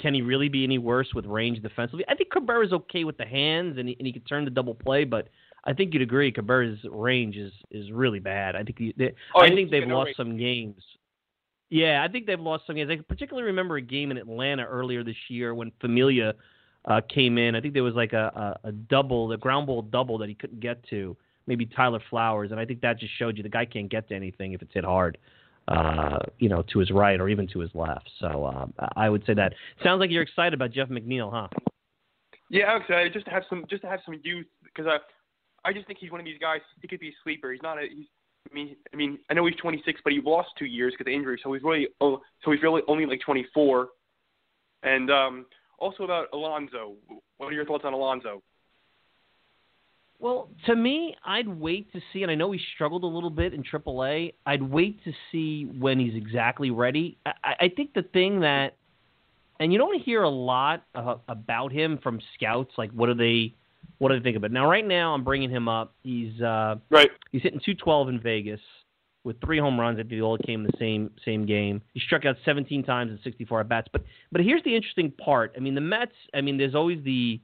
[0.00, 2.04] can he really be any worse with range defensively?
[2.08, 4.74] I think Cabrera's okay with the hands, and he, and he can turn the double
[4.74, 5.28] play, but.
[5.64, 8.56] I think you'd agree Cabrera's range is is really bad.
[8.56, 10.82] I think he, they, oh, I think they've lost some games.
[11.72, 12.90] Yeah, I think they've lost some games.
[12.90, 16.34] I particularly remember a game in Atlanta earlier this year when Familia
[16.84, 17.54] uh, came in.
[17.54, 20.34] I think there was like a, a, a double, the ground ball double that he
[20.34, 21.16] couldn't get to.
[21.46, 24.14] Maybe Tyler Flowers, and I think that just showed you the guy can't get to
[24.14, 25.16] anything if it's hit hard,
[25.68, 28.10] uh, you know, to his right or even to his left.
[28.20, 29.54] So um, I would say that.
[29.82, 31.48] Sounds like you're excited about Jeff McNeil, huh?
[32.50, 34.98] Yeah, I'm excited just to have some just to have some youth because I
[35.66, 36.60] I just think he's one of these guys.
[36.82, 37.50] He could be a sleeper.
[37.50, 37.86] He's not a.
[37.88, 38.08] He's,
[38.50, 41.14] I mean, I mean, I know he's 26, but he lost two years because of
[41.14, 43.88] injury, so he's really oh, so he's really only like 24.
[44.82, 45.46] And um,
[45.78, 46.94] also about Alonso,
[47.38, 48.42] what are your thoughts on Alonso?
[50.22, 53.54] Well, to me, I'd wait to see, and I know he struggled a little bit
[53.54, 54.34] in AAA.
[54.46, 57.18] I'd wait to see when he's exactly ready.
[57.26, 58.76] I, I think the thing that,
[59.58, 62.70] and you don't hear a lot uh, about him from scouts.
[62.78, 63.56] Like, what are they,
[63.98, 64.50] what do they think about?
[64.50, 65.94] Now, right now, I'm bringing him up.
[66.02, 67.10] He's uh, Right.
[67.30, 68.60] he's hitting 212 in Vegas
[69.24, 69.96] with three home runs.
[69.96, 71.80] I think they all came in the same same game.
[71.94, 73.88] He struck out 17 times in 64 at bats.
[73.92, 75.54] But but here's the interesting part.
[75.56, 76.12] I mean, the Mets.
[76.34, 77.40] I mean, there's always the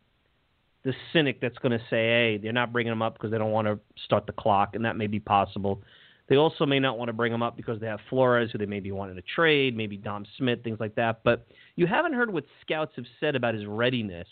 [0.85, 3.51] the cynic that's going to say, hey, they're not bringing him up because they don't
[3.51, 5.83] want to start the clock, and that may be possible.
[6.29, 8.67] They also may not want to bring him up because they have Flores, who they
[8.67, 11.21] may be wanting to trade, maybe Dom Smith, things like that.
[11.25, 14.29] But you haven't heard what scouts have said about his readiness.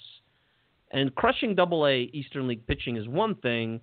[0.92, 3.81] And crushing Double A Eastern League pitching is one thing.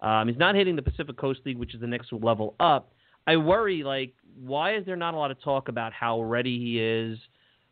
[0.00, 2.92] Um, he's not hitting the Pacific Coast League, which is the next level up.
[3.26, 6.80] I worry, like, why is there not a lot of talk about how ready he
[6.80, 7.18] is?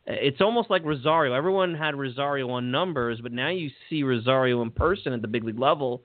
[0.05, 1.33] It's almost like Rosario.
[1.33, 5.43] Everyone had Rosario on numbers, but now you see Rosario in person at the big
[5.43, 6.01] league level,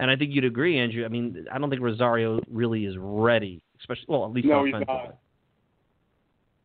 [0.00, 1.04] and I think you'd agree, Andrew.
[1.04, 4.74] I mean, I don't think Rosario really is ready, especially well, at least No, he's
[4.86, 5.16] not.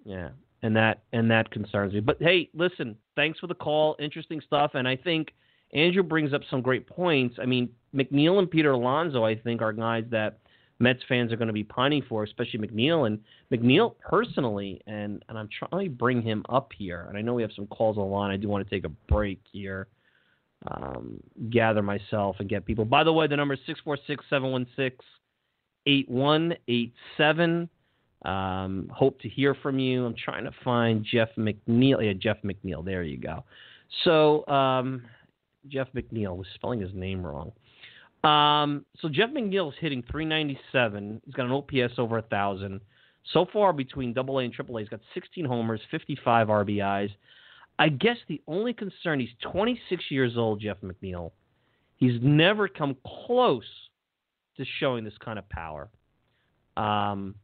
[0.06, 0.30] Yeah,
[0.62, 2.02] and that and that concerns me.
[2.02, 3.96] But hey, listen, thanks for the call.
[4.00, 5.30] Interesting stuff, and I think
[5.74, 7.38] Andrew brings up some great points.
[7.42, 10.40] I mean, McNeil and Peter Alonso, I think, are guys that
[10.80, 13.20] Mets fans are going to be pining for, especially McNeil and
[13.52, 14.82] McNeil personally.
[14.88, 17.68] And and I'm trying to bring him up here, and I know we have some
[17.68, 18.32] calls on the line.
[18.32, 19.88] I do want to take a break here.
[20.68, 22.86] Um, gather myself and get people.
[22.86, 25.04] By the way, the number is six four six seven one six
[25.88, 27.70] eight one eight seven.
[28.24, 30.06] Um, hope to hear from you.
[30.06, 32.04] I'm trying to find Jeff McNeil.
[32.04, 32.86] Yeah, Jeff McNeil.
[32.86, 33.44] There you go.
[34.06, 35.04] So, um,
[35.68, 37.52] Jeff McNeil was spelling his name wrong.
[38.24, 41.22] Um, so Jeff McNeil is hitting 397.
[41.26, 42.80] He's got an OPS over a thousand.
[43.32, 47.10] So far between Double A and Triple A, he's got 16 homers, 55 RBIs.
[47.80, 51.32] I guess the only concern, he's 26 years old, Jeff McNeil.
[51.98, 52.96] He's never come
[53.26, 53.64] close
[54.58, 55.90] to showing this kind of power.
[56.78, 57.36] Um,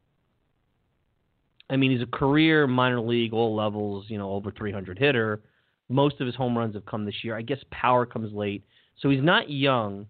[1.69, 5.41] I mean, he's a career minor league, all levels, you know, over 300 hitter.
[5.89, 7.35] Most of his home runs have come this year.
[7.35, 8.63] I guess power comes late.
[8.99, 10.07] So he's not young,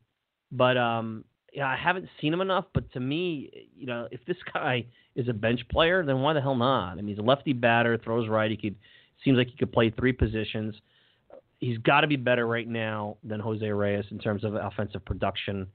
[0.52, 2.66] but um, yeah, I haven't seen him enough.
[2.74, 6.42] But to me, you know, if this guy is a bench player, then why the
[6.42, 6.94] hell not?
[6.94, 8.50] I mean, he's a lefty batter, throws right.
[8.50, 8.76] He could
[9.24, 10.76] seems like he could play three positions.
[11.60, 15.68] He's got to be better right now than Jose Reyes in terms of offensive production.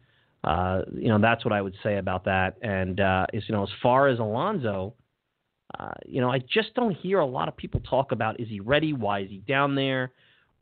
[0.42, 2.56] Uh, you know, that's what I would say about that.
[2.62, 4.94] And uh, is you know, as far as Alonso,
[5.78, 8.60] uh, you know, I just don't hear a lot of people talk about is he
[8.60, 8.92] ready?
[8.92, 10.12] Why is he down there?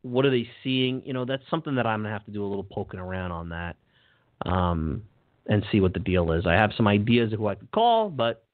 [0.02, 1.02] What are they seeing?
[1.04, 3.48] You know, that's something that I'm gonna have to do a little poking around on
[3.50, 3.76] that,
[4.46, 5.02] um,
[5.46, 6.46] and see what the deal is.
[6.46, 8.44] I have some ideas of who I could call, but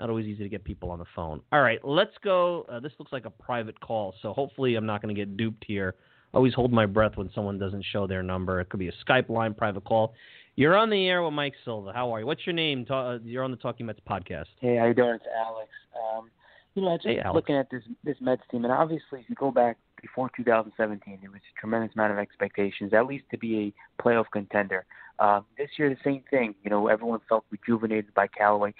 [0.00, 1.40] not always easy to get people on the phone.
[1.52, 2.66] All right, let's go.
[2.68, 5.62] Uh, this looks like a private call, so hopefully I'm not going to get duped
[5.66, 5.94] here.
[6.32, 8.60] I always hold my breath when someone doesn't show their number.
[8.60, 10.14] It could be a Skype line, private call.
[10.60, 11.90] You're on the air with Mike Silva.
[11.94, 12.26] How are you?
[12.26, 12.84] What's your name?
[12.90, 14.44] Uh, you're on the Talking Mets podcast.
[14.60, 15.14] Hey, how you doing?
[15.14, 15.70] It's Alex.
[15.96, 16.30] Um,
[16.74, 19.36] you know, I just Hey, looking at this this Mets team, and obviously, if you
[19.36, 23.72] go back before 2017, there was a tremendous amount of expectations, at least to be
[23.98, 24.84] a playoff contender.
[25.18, 26.54] Uh, this year, the same thing.
[26.62, 28.74] You know, everyone felt rejuvenated by Callaway.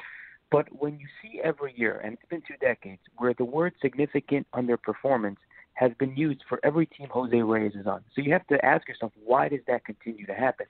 [0.50, 4.46] But when you see every year, and it's been two decades, where the word significant
[4.54, 5.38] underperformance
[5.80, 8.04] has been used for every team Jose Reyes is on.
[8.14, 10.66] So you have to ask yourself, why does that continue to happen?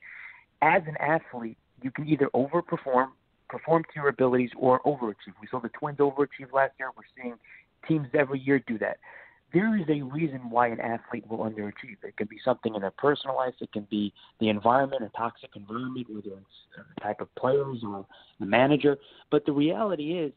[0.62, 3.08] As an athlete, you can either overperform,
[3.48, 5.34] perform to your abilities, or overachieve.
[5.40, 6.90] We saw the Twins overachieve last year.
[6.96, 7.34] We're seeing
[7.88, 8.98] teams every year do that.
[9.52, 11.96] There is a reason why an athlete will underachieve.
[12.04, 13.54] It can be something in their personal life.
[13.60, 16.46] It can be the environment, a toxic environment, whether it's
[16.76, 18.06] the type of players or
[18.38, 18.96] the manager.
[19.30, 20.32] But the reality is,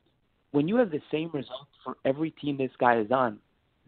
[0.52, 3.38] when you have the same results for every team this guy is on,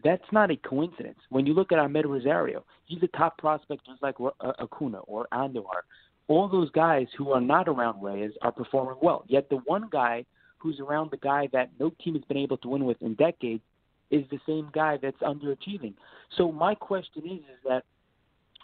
[0.04, 1.18] that's not a coincidence.
[1.30, 5.28] When you look at Amed Rosario, he's a top prospect just like uh, Acuna or
[5.34, 5.82] Andujar.
[6.28, 9.24] All those guys who are not around Reyes are performing well.
[9.28, 10.26] Yet the one guy
[10.58, 13.62] who's around the guy that no team has been able to win with in decades
[14.10, 15.94] is the same guy that's underachieving.
[16.38, 17.84] So my question is, is that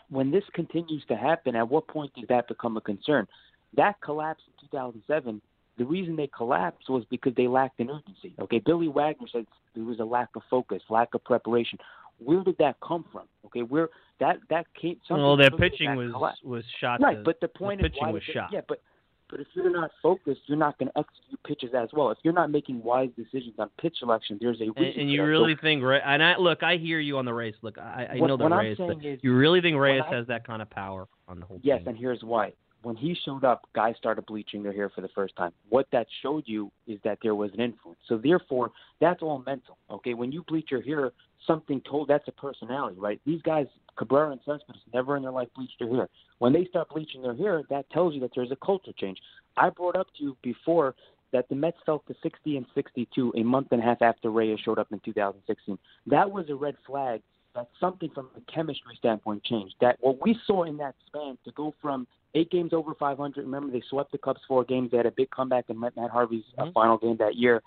[0.09, 3.27] when this continues to happen, at what point does that become a concern?
[3.75, 5.41] That collapse in 2007,
[5.77, 8.33] the reason they collapsed was because they lacked an urgency.
[8.39, 11.79] Okay, Billy Wagner said there was a lack of focus, lack of preparation.
[12.23, 13.23] Where did that come from?
[13.45, 14.97] Okay, where that that came.
[15.07, 16.39] something Well, their pitching was collapse.
[16.43, 17.01] was shot.
[17.01, 18.49] right, to- but the point the is pitching was shot.
[18.53, 18.81] Yeah, but
[19.29, 22.11] but if you're not focused, you're not going to execute pitches as well.
[22.11, 24.83] If you're not making wise decisions on pitch selection, there's a reason.
[24.83, 25.23] And, and you that.
[25.23, 26.01] So really think Reyes?
[26.05, 27.55] And I look, I hear you on the race.
[27.61, 30.27] Look, I, I What- know I'm saying but is, you really think Reyes I- has
[30.27, 31.87] that kind of power on the whole Yes, team?
[31.89, 32.51] and here's why.
[32.83, 35.51] When he showed up, guys started bleaching their hair for the first time.
[35.69, 37.99] What that showed you is that there was an influence.
[38.07, 39.77] So therefore, that's all mental.
[39.89, 41.11] Okay, when you bleach your hair,
[41.45, 43.21] something told that's a personality, right?
[43.25, 43.67] These guys,
[43.97, 46.09] Cabrera and Cespedes, never in their life bleached their hair.
[46.39, 49.19] When they start bleaching their hair, that tells you that there's a culture change.
[49.57, 50.95] I brought up to you before
[51.33, 54.59] that the Mets fell to 60 and 62 a month and a half after Reyes
[54.63, 55.77] showed up in 2016.
[56.07, 57.21] That was a red flag
[57.55, 59.75] that something from a chemistry standpoint changed.
[59.81, 63.41] That what we saw in that span to go from eight games over 500.
[63.41, 64.91] Remember, they swept the Cubs four games.
[64.91, 66.73] They had a big comeback in Matt Matt Harvey's uh, Mhm.
[66.73, 67.61] final game that year.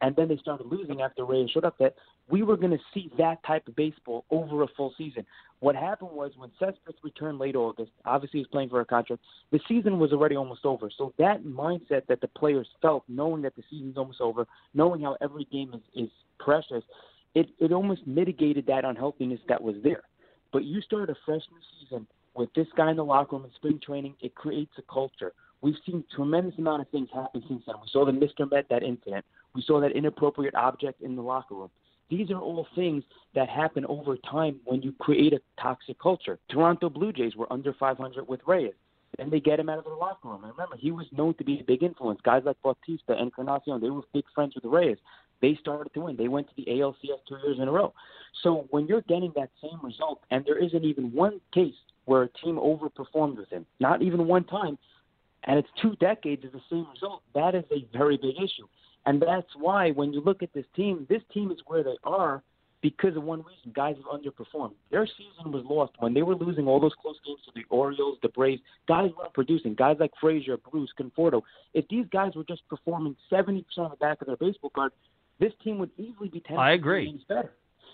[0.00, 1.96] and then they started losing after Reyes showed up, that
[2.28, 5.26] we were going to see that type of baseball over a full season.
[5.58, 9.24] What happened was when Cespedes returned late August, obviously he was playing for a contract,
[9.50, 10.88] the season was already almost over.
[10.96, 15.16] So that mindset that the players felt, knowing that the season's almost over, knowing how
[15.20, 16.84] every game is, is precious,
[17.34, 20.02] it, it almost mitigated that unhealthiness that was there.
[20.52, 22.06] But you start a fresh new season
[22.38, 25.32] with this guy in the locker room in spring training, it creates a culture.
[25.60, 27.74] We've seen tremendous amount of things happen since then.
[27.82, 28.48] We saw the Mr.
[28.48, 29.24] Met, that incident.
[29.54, 31.70] We saw that inappropriate object in the locker room.
[32.10, 33.02] These are all things
[33.34, 36.38] that happen over time when you create a toxic culture.
[36.48, 38.72] Toronto Blue Jays were under 500 with Reyes.
[39.18, 40.44] Then they get him out of the locker room.
[40.44, 42.20] And remember, he was known to be a big influence.
[42.22, 44.98] Guys like Bautista and Encarnacion, they were big friends with Reyes.
[45.40, 46.16] They started to win.
[46.16, 47.92] They went to the ALCS two years in a row.
[48.42, 51.74] So when you're getting that same result, and there isn't even one case
[52.04, 54.78] where a team overperformed with him, not even one time,
[55.44, 58.66] and it's two decades of the same result, that is a very big issue.
[59.06, 62.42] And that's why when you look at this team, this team is where they are
[62.80, 63.72] because of one reason.
[63.74, 64.72] Guys have underperformed.
[64.90, 68.18] Their season was lost when they were losing all those close games to the Orioles,
[68.22, 68.62] the Braves.
[68.86, 69.74] Guys weren't producing.
[69.74, 71.42] Guys like Frazier, Bruce, Conforto.
[71.74, 74.92] If these guys were just performing 70% of the back of their baseball card,
[75.40, 77.06] this team would easily be 10 I agree.
[77.06, 77.52] games better.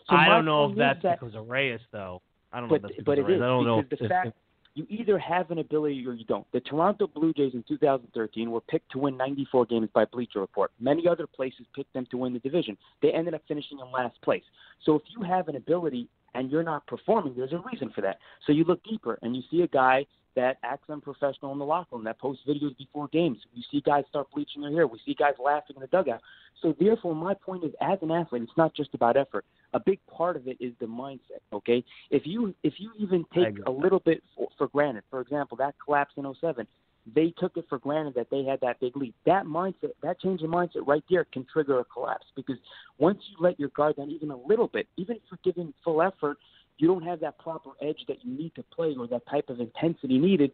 [0.08, 2.20] So I don't know if that's that, because of Reyes, though.
[2.52, 3.36] I don't know but if that's because but of Reyes.
[3.36, 4.36] is I don't know because the fact
[4.74, 6.46] you either have an ability or you don't.
[6.52, 10.72] The Toronto Blue Jays in 2013 were picked to win 94 games by Bleacher Report.
[10.80, 12.76] Many other places picked them to win the division.
[13.00, 14.42] They ended up finishing in last place.
[14.84, 18.18] So if you have an ability and you're not performing, there's a reason for that.
[18.46, 20.06] So you look deeper and you see a guy
[20.36, 23.38] that acts unprofessional in the locker room, that posts videos before games.
[23.54, 24.86] We see guys start bleaching their hair.
[24.86, 26.20] We see guys laughing in the dugout.
[26.62, 29.44] So therefore, my point is, as an athlete, it's not just about effort.
[29.74, 31.42] A big part of it is the mindset.
[31.52, 35.56] Okay, if you if you even take a little bit for, for granted, for example,
[35.58, 36.66] that collapse in 07,
[37.12, 39.14] they took it for granted that they had that big lead.
[39.26, 42.56] That mindset, that change in mindset right there can trigger a collapse because
[42.98, 46.00] once you let your guard down even a little bit, even if you're giving full
[46.00, 46.38] effort,
[46.78, 49.60] you don't have that proper edge that you need to play or that type of
[49.60, 50.50] intensity needed,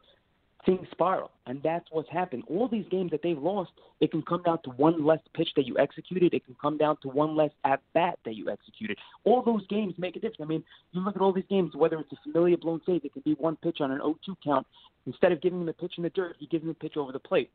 [0.67, 1.31] things spiral.
[1.47, 2.45] And that's what's happened.
[2.49, 5.67] All these games that they've lost, it can come down to one less pitch that
[5.67, 6.35] you executed.
[6.35, 8.99] It can come down to one less at bat that you executed.
[9.25, 10.41] All those games make a difference.
[10.43, 13.13] I mean, you look at all these games, whether it's a familiar blown save, it
[13.13, 14.67] could be one pitch on an 0-2 count.
[15.07, 17.13] Instead of giving him a pitch in the dirt, he gives him a pitch over
[17.13, 17.51] the plate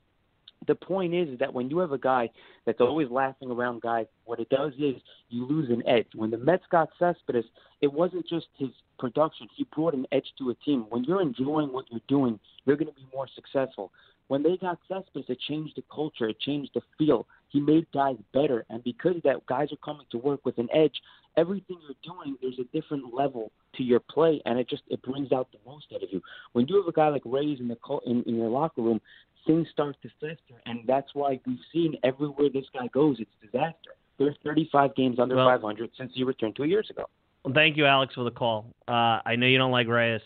[0.67, 2.29] the point is, that when you have a guy
[2.65, 4.95] that's always laughing around guys, what it does is
[5.29, 6.07] you lose an edge.
[6.15, 7.45] When the Mets got Cespedes,
[7.81, 9.47] it wasn't just his production.
[9.55, 10.85] He brought an edge to a team.
[10.89, 13.91] When you're enjoying what you're doing, you're going to be more successful.
[14.27, 16.27] When they got Cespedes, it changed the culture.
[16.29, 17.27] It changed the feel.
[17.49, 18.65] He made guys better.
[18.69, 20.95] And because of that, guys are coming to work with an edge.
[21.37, 25.31] Everything you're doing, there's a different level to your play, and it just it brings
[25.31, 26.21] out the most out of you.
[26.53, 29.01] When you have a guy like Reyes in the in, in your locker room,
[29.45, 33.91] things start to fester, and that's why we've seen everywhere this guy goes, it's disaster.
[34.17, 37.05] There's 35 games under Well- 500 since he returned two years ago.
[37.43, 38.73] Well, thank you, Alex, for the call.
[38.87, 40.21] Uh, I know you don't like Reyes.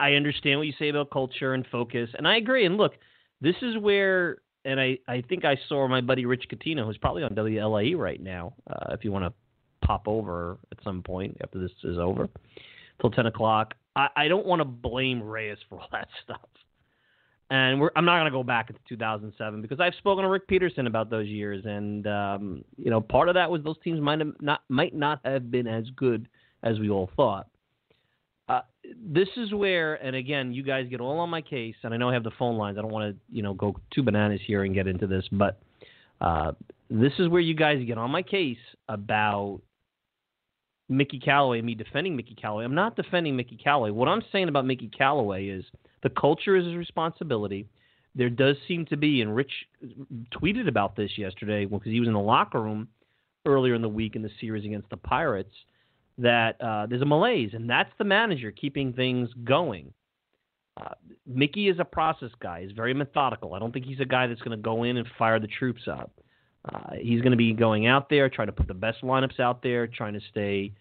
[0.00, 2.66] I understand what you say about culture and focus, and I agree.
[2.66, 2.94] And look,
[3.40, 7.22] this is where, and I, I think I saw my buddy Rich Catino, who's probably
[7.22, 8.54] on WLAE right now.
[8.68, 9.32] Uh, if you want to
[9.86, 12.28] pop over at some point after this is over,
[13.00, 13.74] till 10 o'clock.
[13.96, 16.40] I, I don't want to blame Reyes for all that stuff.
[17.50, 20.86] And I'm not going to go back into 2007 because I've spoken to Rick Peterson
[20.86, 24.60] about those years, and um, you know, part of that was those teams might not
[24.68, 26.28] might not have been as good
[26.62, 27.46] as we all thought.
[28.50, 28.60] Uh,
[29.02, 32.10] this is where, and again, you guys get all on my case, and I know
[32.10, 32.78] I have the phone lines.
[32.78, 35.60] I don't want to, you know, go two bananas here and get into this, but
[36.20, 36.52] uh,
[36.90, 39.60] this is where you guys get on my case about
[40.88, 42.64] Mickey Callaway and me defending Mickey Callaway.
[42.64, 43.90] I'm not defending Mickey Callaway.
[43.90, 45.64] What I'm saying about Mickey Callaway is
[46.02, 47.66] the culture is his responsibility.
[48.14, 49.52] There does seem to be, and Rich
[50.32, 52.88] tweeted about this yesterday because he was in the locker room
[53.46, 55.52] earlier in the week in the series against the Pirates,
[56.18, 59.92] that uh, there's a malaise, and that's the manager keeping things going.
[60.76, 60.94] Uh,
[61.26, 62.62] Mickey is a process guy.
[62.62, 63.54] He's very methodical.
[63.54, 65.82] I don't think he's a guy that's going to go in and fire the troops
[65.88, 66.10] up.
[66.64, 69.62] Uh, he's going to be going out there, trying to put the best lineups out
[69.62, 70.72] there, trying to stay,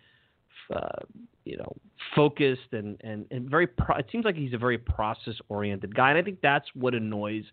[0.76, 1.04] uh,
[1.46, 1.72] you know,
[2.16, 3.68] focused and and and very.
[3.68, 6.94] Pro- it seems like he's a very process oriented guy, and I think that's what
[6.94, 7.44] annoys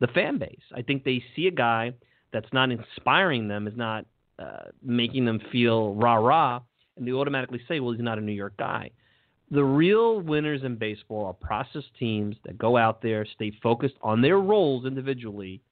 [0.00, 0.60] the fan base.
[0.74, 1.92] I think they see a guy
[2.32, 4.04] that's not inspiring them, is not
[4.38, 6.60] uh, making them feel rah rah,
[6.96, 8.90] and they automatically say, well, he's not a New York guy.
[9.50, 14.20] The real winners in baseball are process teams that go out there, stay focused on
[14.20, 15.62] their roles individually,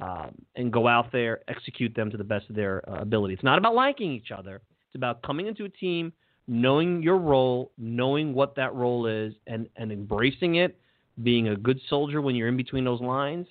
[0.00, 3.34] um, and go out there, execute them to the best of their uh, ability.
[3.34, 4.60] It's not about liking each other.
[4.98, 6.12] About coming into a team,
[6.48, 10.78] knowing your role, knowing what that role is, and, and embracing it,
[11.22, 13.46] being a good soldier when you're in between those lines,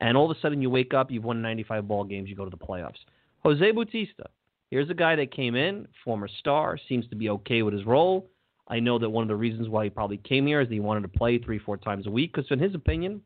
[0.00, 2.44] and all of a sudden you wake up, you've won 95 ball games, you go
[2.44, 2.98] to the playoffs.
[3.42, 4.26] Jose Bautista.
[4.70, 8.30] Here's a guy that came in, former star, seems to be okay with his role.
[8.68, 10.80] I know that one of the reasons why he probably came here is that he
[10.80, 13.20] wanted to play three, four times a week, because in his opinion,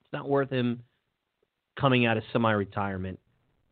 [0.00, 0.82] it's not worth him
[1.78, 3.18] coming out of semi-retirement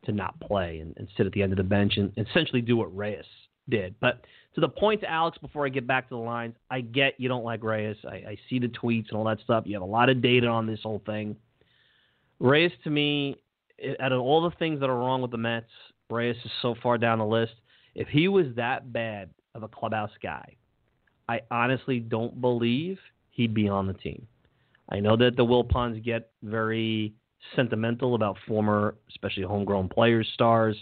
[0.05, 2.77] to not play and, and sit at the end of the bench and essentially do
[2.77, 3.25] what Reyes
[3.69, 3.95] did.
[4.01, 4.25] But
[4.55, 7.45] to the point Alex, before I get back to the lines, I get you don't
[7.45, 7.97] like Reyes.
[8.05, 9.65] I, I see the tweets and all that stuff.
[9.67, 11.37] You have a lot of data on this whole thing.
[12.41, 13.37] Reyes, to me,
[14.01, 15.71] out of all the things that are wrong with the Mets,
[16.11, 17.55] Reyes is so far down the list.
[17.95, 20.57] If he was that bad of a clubhouse guy,
[21.29, 22.99] I honestly don't believe
[23.31, 24.27] he'd be on the team.
[24.91, 27.15] I know that the Wilpons get very
[27.57, 30.77] sentimental about former, especially homegrown players, stars.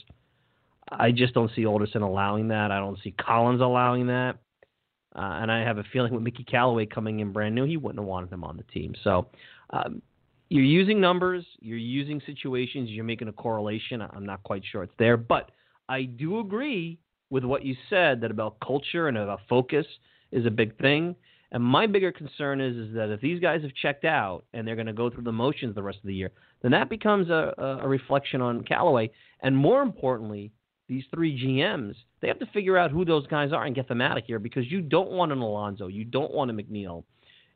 [0.91, 2.71] I just don't see Alderson allowing that.
[2.71, 4.39] I don't see Collins allowing that.
[5.15, 7.99] Uh, and I have a feeling with Mickey Callaway coming in brand new, he wouldn't
[7.99, 8.95] have wanted him on the team.
[9.05, 9.27] So
[9.71, 10.01] um,
[10.49, 14.01] you're using numbers, you're using situations, you're making a correlation.
[14.01, 15.51] I'm not quite sure it's there, but
[15.89, 16.99] I do agree
[17.31, 19.87] with what you said that about culture and about focus
[20.31, 21.15] is a big thing.
[21.53, 24.75] And my bigger concern is is that if these guys have checked out and they're
[24.75, 26.33] going to go through the motions the rest of the year,
[26.63, 29.11] then that becomes a, a reflection on Callaway.
[29.43, 30.51] And more importantly,
[30.89, 34.01] these three GMs, they have to figure out who those guys are and get them
[34.01, 37.05] out of here because you don't want an Alonso, you don't want a McNeil,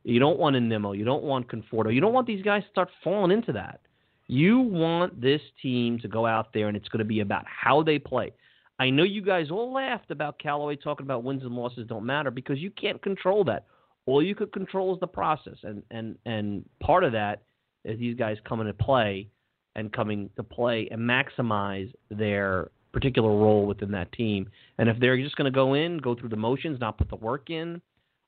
[0.03, 2.69] you don't want a Nimmo, you don't want Conforto, you don't want these guys to
[2.69, 3.81] start falling into that.
[4.27, 7.81] You want this team to go out there and it's going to be about how
[7.81, 8.33] they play.
[8.77, 12.29] I know you guys all laughed about Callaway talking about wins and losses don't matter
[12.29, 13.65] because you can't control that.
[14.07, 17.43] All you could control is the process, and and and part of that
[17.85, 19.29] is these guys coming to play
[19.75, 24.49] and coming to play and maximize their particular role within that team.
[24.79, 27.15] And if they're just going to go in, go through the motions, not put the
[27.15, 27.79] work in,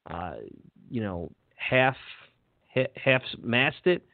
[0.09, 0.36] uh,
[0.89, 1.95] you know, half
[2.95, 4.05] half mast it,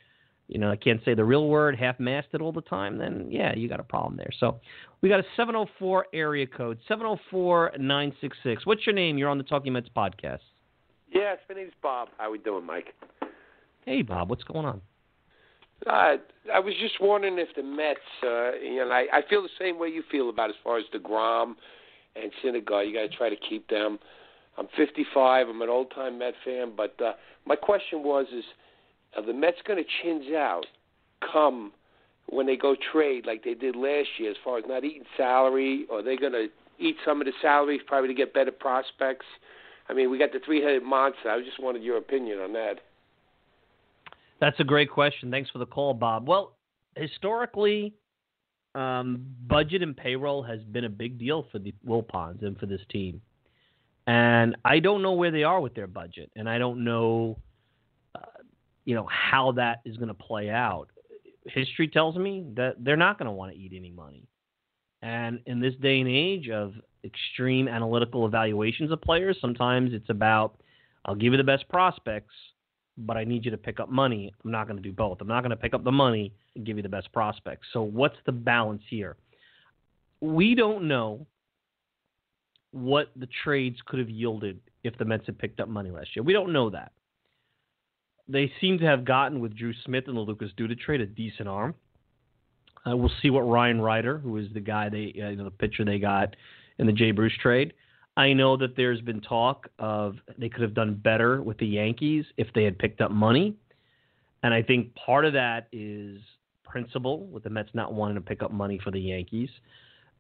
[0.48, 3.54] you know, I can't say the real word, half masted all the time, then yeah,
[3.56, 4.30] you got a problem there.
[4.40, 4.60] So
[5.02, 8.66] we got a 704 area code, 704 966.
[8.66, 9.18] What's your name?
[9.18, 10.40] You're on the Talking Mets podcast.
[11.16, 12.10] Yes, my name's Bob.
[12.18, 12.94] How we doing, Mike?
[13.86, 14.30] Hey, Bob.
[14.30, 14.82] What's going on?
[15.88, 16.18] Uh,
[16.54, 19.80] I was just wondering if the Mets, uh, you know, I, I feel the same
[19.80, 21.54] way you feel about as far as deGrom
[22.18, 22.88] and Syndergaard.
[22.88, 23.98] You got to try to keep them.
[24.58, 25.48] I'm 55.
[25.48, 27.14] I'm an old time Met fan, but uh,
[27.46, 28.44] my question was: Is
[29.16, 30.66] are the Mets going to chins out
[31.32, 31.72] come
[32.28, 35.86] when they go trade like they did last year, as far as not eating salary,
[35.90, 36.48] or are they going to
[36.78, 39.26] eat some of the salaries probably to get better prospects?
[39.88, 41.30] I mean, we got the three-headed monster.
[41.30, 42.76] I just wanted your opinion on that.
[44.42, 45.32] That's a great question.
[45.32, 46.28] Thanks for the call, Bob.
[46.28, 46.58] Well,
[46.96, 47.94] historically,
[48.74, 52.82] um, budget and payroll has been a big deal for the Wilpons and for this
[52.90, 53.22] team.
[54.08, 57.40] And I don't know where they are with their budget, and I don't know,
[58.14, 58.44] uh,
[58.84, 60.90] you know, how that is going to play out.
[61.46, 64.28] History tells me that they're not going to want to eat any money.
[65.02, 66.74] And in this day and age of
[67.06, 69.38] extreme analytical evaluations of players.
[69.40, 70.60] Sometimes it's about,
[71.06, 72.34] I'll give you the best prospects,
[72.98, 74.34] but I need you to pick up money.
[74.44, 75.20] I'm not going to do both.
[75.22, 77.68] I'm not going to pick up the money and give you the best prospects.
[77.74, 79.18] So, what's the balance here?
[80.22, 81.26] We don't know
[82.72, 86.24] what the trades could have yielded if the Mets had picked up money last year.
[86.24, 86.92] We don't know that.
[88.28, 91.48] They seem to have gotten with Drew Smith and the Lucas Duda trade a decent
[91.48, 91.76] arm.
[92.88, 95.52] Uh, we'll see what Ryan Ryder, who is the guy they, uh, you know, the
[95.52, 96.36] pitcher they got
[96.80, 97.74] in the Jay Bruce trade.
[98.18, 102.26] I know that there's been talk of they could have done better with the Yankees
[102.38, 103.56] if they had picked up money.
[104.44, 106.20] And I think part of that is
[106.64, 109.50] principle, with the Mets not wanting to pick up money for the Yankees.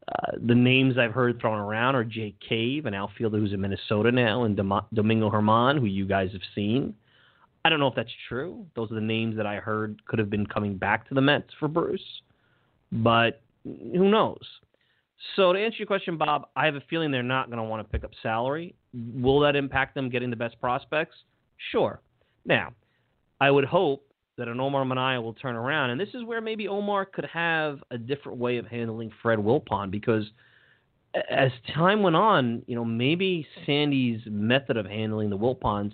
[0.07, 4.11] Uh, the names I've heard thrown around are Jake Cave, an outfielder who's in Minnesota
[4.11, 6.93] now, and Domingo German, who you guys have seen.
[7.63, 8.65] I don't know if that's true.
[8.75, 11.49] Those are the names that I heard could have been coming back to the Mets
[11.59, 12.21] for Bruce,
[12.91, 14.45] but who knows?
[15.35, 17.85] So to answer your question, Bob, I have a feeling they're not going to want
[17.85, 18.75] to pick up salary.
[18.93, 21.15] Will that impact them getting the best prospects?
[21.71, 22.01] Sure.
[22.45, 22.73] Now,
[23.39, 24.05] I would hope
[24.37, 27.79] that an Omar Minaya will turn around, and this is where maybe Omar could have
[27.91, 30.25] a different way of handling Fred Wilpon because
[31.29, 35.93] as time went on, you know, maybe Sandy's method of handling the Wilpons,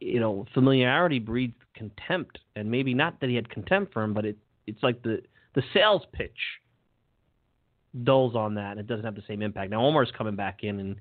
[0.00, 4.24] you know, familiarity breeds contempt, and maybe not that he had contempt for him, but
[4.24, 5.20] it it's like the
[5.54, 6.38] the sales pitch
[8.02, 9.70] dulls on that and it doesn't have the same impact.
[9.70, 10.96] Now Omar's coming back in and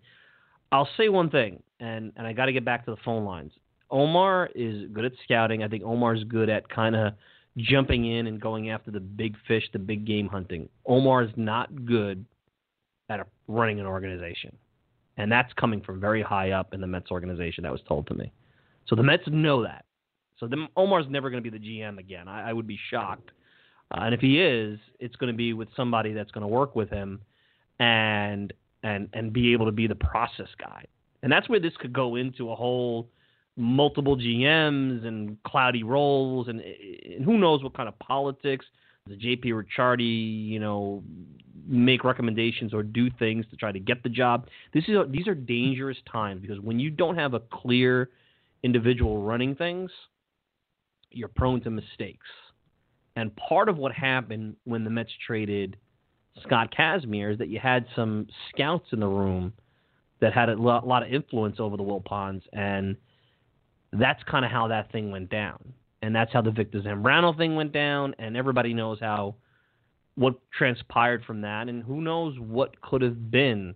[0.71, 3.51] I'll say one thing and and I got to get back to the phone lines.
[3.89, 5.63] Omar is good at scouting.
[5.63, 7.13] I think Omar's good at kind of
[7.57, 10.67] jumping in and going after the big fish, the big game hunting.
[10.87, 12.25] Omar is not good
[13.09, 14.55] at a, running an organization.
[15.17, 18.15] And that's coming from very high up in the Mets organization, that was told to
[18.15, 18.31] me.
[18.87, 19.85] So the Mets know that.
[20.39, 22.27] So the, Omar's never going to be the GM again.
[22.27, 23.29] I, I would be shocked
[23.93, 26.75] Uh, and if he is, it's going to be with somebody that's going to work
[26.75, 27.21] with him
[27.79, 30.85] and and and be able to be the process guy.
[31.21, 33.09] And that's where this could go into a whole
[33.55, 38.65] multiple GMs and cloudy roles and, and who knows what kind of politics.
[39.07, 41.03] The JP Ricciardi, you know,
[41.67, 44.47] make recommendations or do things to try to get the job.
[44.73, 48.09] This is these are dangerous times because when you don't have a clear
[48.63, 49.91] individual running things,
[51.11, 52.27] you're prone to mistakes.
[53.16, 55.78] And part of what happened when the Mets traded
[56.41, 59.53] Scott Kazmir is that you had some scouts in the room
[60.20, 62.95] that had a lot of influence over the Wilpons, and
[63.91, 65.74] that's kind of how that thing went down.
[66.01, 69.36] And that's how the Victor Zambrano thing went down, and everybody knows how
[70.16, 73.74] what transpired from that, and who knows what could have been.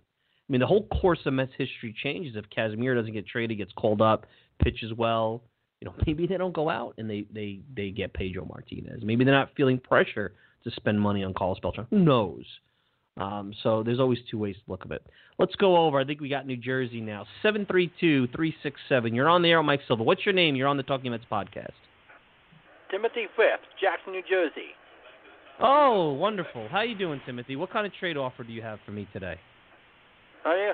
[0.48, 3.72] I mean, the whole course of Mets history changes if Kazmir doesn't get traded, gets
[3.72, 4.26] called up,
[4.62, 5.42] pitches well.
[5.80, 9.02] You know, maybe they don't go out and they they they get Pedro Martinez.
[9.02, 10.32] Maybe they're not feeling pressure
[10.64, 11.86] to spend money on Carlos Beltran.
[11.90, 12.44] Who knows?
[13.18, 15.04] Um, so there's always two ways to look at it.
[15.38, 15.98] Let's go over.
[15.98, 17.26] I think we got New Jersey now.
[17.42, 18.28] 732-367.
[19.12, 20.04] You're on the air, Mike Silva.
[20.04, 20.54] What's your name?
[20.54, 21.72] You're on the Talking Mets podcast.
[22.92, 24.70] Timothy Frith, Jackson, New Jersey.
[25.60, 26.68] Oh, wonderful.
[26.70, 27.56] How you doing, Timothy?
[27.56, 29.34] What kind of trade offer do you have for me today?
[30.44, 30.72] Oh, yeah.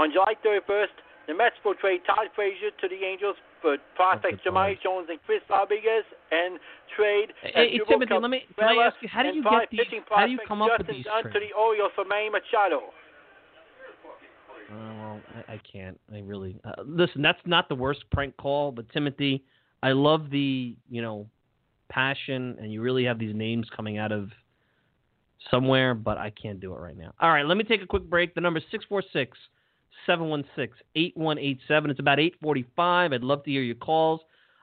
[0.00, 0.86] On July 31st,
[1.26, 5.40] the Mets will trade Todd Frazier to the Angels for prospects Jahmai Jones and Chris
[5.48, 6.58] Rodriguez and
[6.96, 7.32] trade.
[7.42, 9.80] Hey, hey Timothy, let me can I ask you how do you get these?
[10.10, 11.34] How do you come up Justin with these Dunn trades?
[11.34, 12.82] to the Orioles for Manny Machado.
[14.70, 15.98] Uh, well, I, I can't.
[16.12, 17.22] I really uh, listen.
[17.22, 19.44] That's not the worst prank call, but Timothy,
[19.82, 21.26] I love the you know
[21.88, 24.30] passion, and you really have these names coming out of
[25.50, 27.12] somewhere, but I can't do it right now.
[27.20, 28.34] All right, let me take a quick break.
[28.34, 29.38] The number is six four six
[30.06, 31.90] 716-8187.
[31.90, 33.12] It's about 8:45.
[33.12, 34.20] I'd love to hear your calls.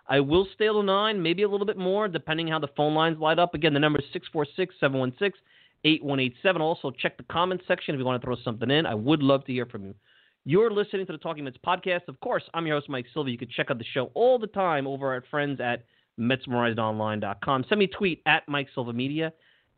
[0.07, 3.19] I will stay till 9, maybe a little bit more depending how the phone lines
[3.19, 3.53] light up.
[3.53, 4.05] Again, the number is
[4.35, 6.59] 646-716-8187.
[6.59, 8.85] Also, check the comments section if you want to throw something in.
[8.85, 9.95] I would love to hear from you.
[10.43, 12.07] You're listening to the Talking Mets podcast.
[12.07, 13.29] Of course, I'm your host, Mike Silva.
[13.29, 15.85] You can check out the show all the time over at friends at
[16.19, 17.65] MetsmerizedOnline.com.
[17.69, 19.31] Send me a tweet at Mike Silva Media,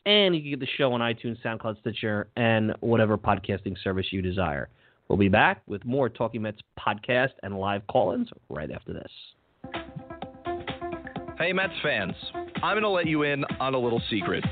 [0.05, 4.21] and you can get the show on iTunes, SoundCloud, Stitcher, and whatever podcasting service you
[4.21, 4.69] desire.
[5.13, 9.11] We'll be back with more Talking Mets podcast and live call-ins right after this.
[11.37, 12.15] Hey Mets fans,
[12.63, 14.43] I'm going to let you in on a little secret.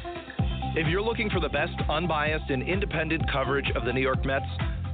[0.76, 4.46] If you're looking for the best unbiased and independent coverage of the New York Mets,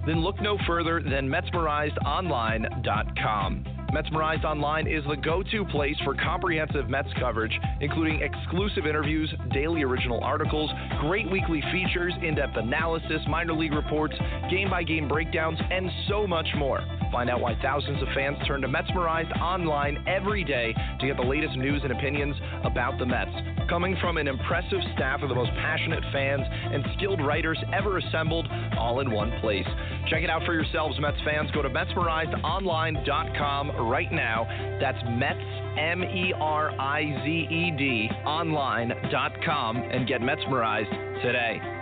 [0.06, 3.77] then look no further than MetsmerizedOnline.com.
[3.94, 9.84] Metsmerized Online is the go to place for comprehensive Mets coverage, including exclusive interviews, daily
[9.84, 10.70] original articles,
[11.00, 14.14] great weekly features, in depth analysis, minor league reports,
[14.52, 16.84] game by game breakdowns, and so much more.
[17.12, 21.24] Find out why thousands of fans turn to Metsmerized Online every day to get the
[21.24, 22.36] latest news and opinions
[22.66, 23.57] about the Mets.
[23.70, 28.48] Coming from an impressive staff of the most passionate fans and skilled writers ever assembled,
[28.78, 29.68] all in one place.
[30.10, 31.52] Check it out for yourselves, Mets fans.
[31.52, 34.48] Go to MetsmerizedOnline.com right now.
[34.80, 35.40] That's Mets,
[35.78, 41.77] M E R I Z E D, online.com, and get Metsmerized today.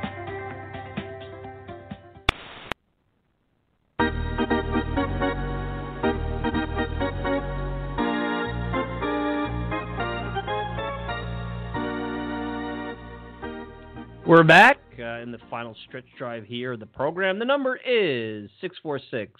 [14.27, 17.37] We're back uh, in the final stretch drive here of the program.
[17.37, 19.39] The number is 646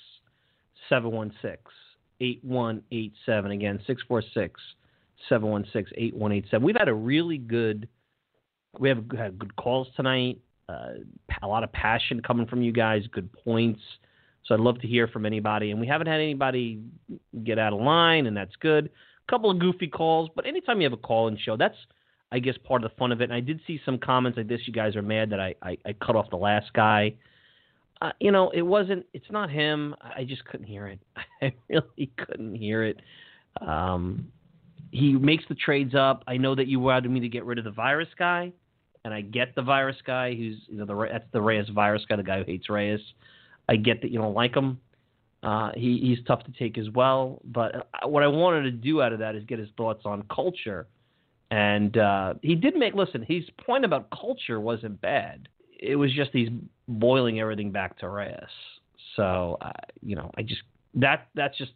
[0.88, 1.58] 716
[2.22, 3.52] 8187.
[3.52, 4.62] Again, 646
[5.28, 6.64] 716 8187.
[6.64, 7.90] We've had a really good,
[8.80, 10.38] we have had good calls tonight,
[10.70, 10.90] uh,
[11.42, 13.82] a lot of passion coming from you guys, good points.
[14.46, 15.72] So I'd love to hear from anybody.
[15.72, 16.80] And we haven't had anybody
[17.44, 18.86] get out of line, and that's good.
[18.86, 21.76] A couple of goofy calls, but anytime you have a call in show, that's
[22.32, 23.26] I guess part of the fun of it.
[23.26, 24.62] And I did see some comments like this.
[24.66, 27.14] You guys are mad that I I, I cut off the last guy.
[28.02, 29.06] Uh, you know, it wasn't.
[29.14, 29.96] It's not him.
[30.02, 31.00] I just couldn't hear it.
[31.42, 33.02] I really couldn't hear it.
[33.62, 34.28] Um,
[34.92, 36.24] he makes the trades up.
[36.28, 38.52] I know that you wanted me to get rid of the virus guy,
[39.06, 42.16] and I get the virus guy who's you know the that's the Reyes virus guy,
[42.18, 43.00] the guy who hates Reyes.
[43.70, 44.80] I get that you don't like him.
[45.42, 47.40] Uh, he, he's tough to take as well.
[47.46, 50.24] But uh, what I wanted to do out of that is get his thoughts on
[50.34, 50.88] culture
[51.56, 55.38] and uh, he did make, listen, his point about culture wasn't bad.
[55.80, 56.50] It was just he's
[56.88, 58.56] boiling everything back to Reyes.
[59.16, 60.64] So, uh, you know, I just,
[60.96, 61.74] that that's just,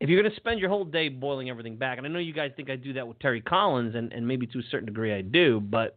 [0.00, 2.34] if you're going to spend your whole day boiling everything back, and I know you
[2.42, 5.12] guys think I do that with Terry Collins, and, and maybe to a certain degree
[5.14, 5.96] I do, but,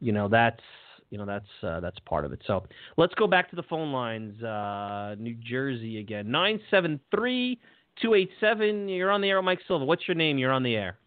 [0.00, 0.64] you know, that's,
[1.10, 2.40] you know that's uh, that's part of it.
[2.46, 2.62] So
[2.96, 4.40] let's go back to the phone lines.
[4.42, 7.58] Uh, New Jersey again, nine seven three
[8.00, 8.88] two eight seven.
[8.88, 9.84] You're on the air, Mike Silva.
[9.84, 10.38] What's your name?
[10.38, 10.98] You're on the air.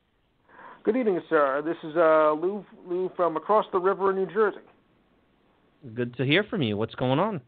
[0.83, 1.61] Good evening, sir.
[1.63, 4.57] This is uh, Lou Lou from across the river in New Jersey.
[5.93, 6.75] Good to hear from you.
[6.75, 7.39] What's going on?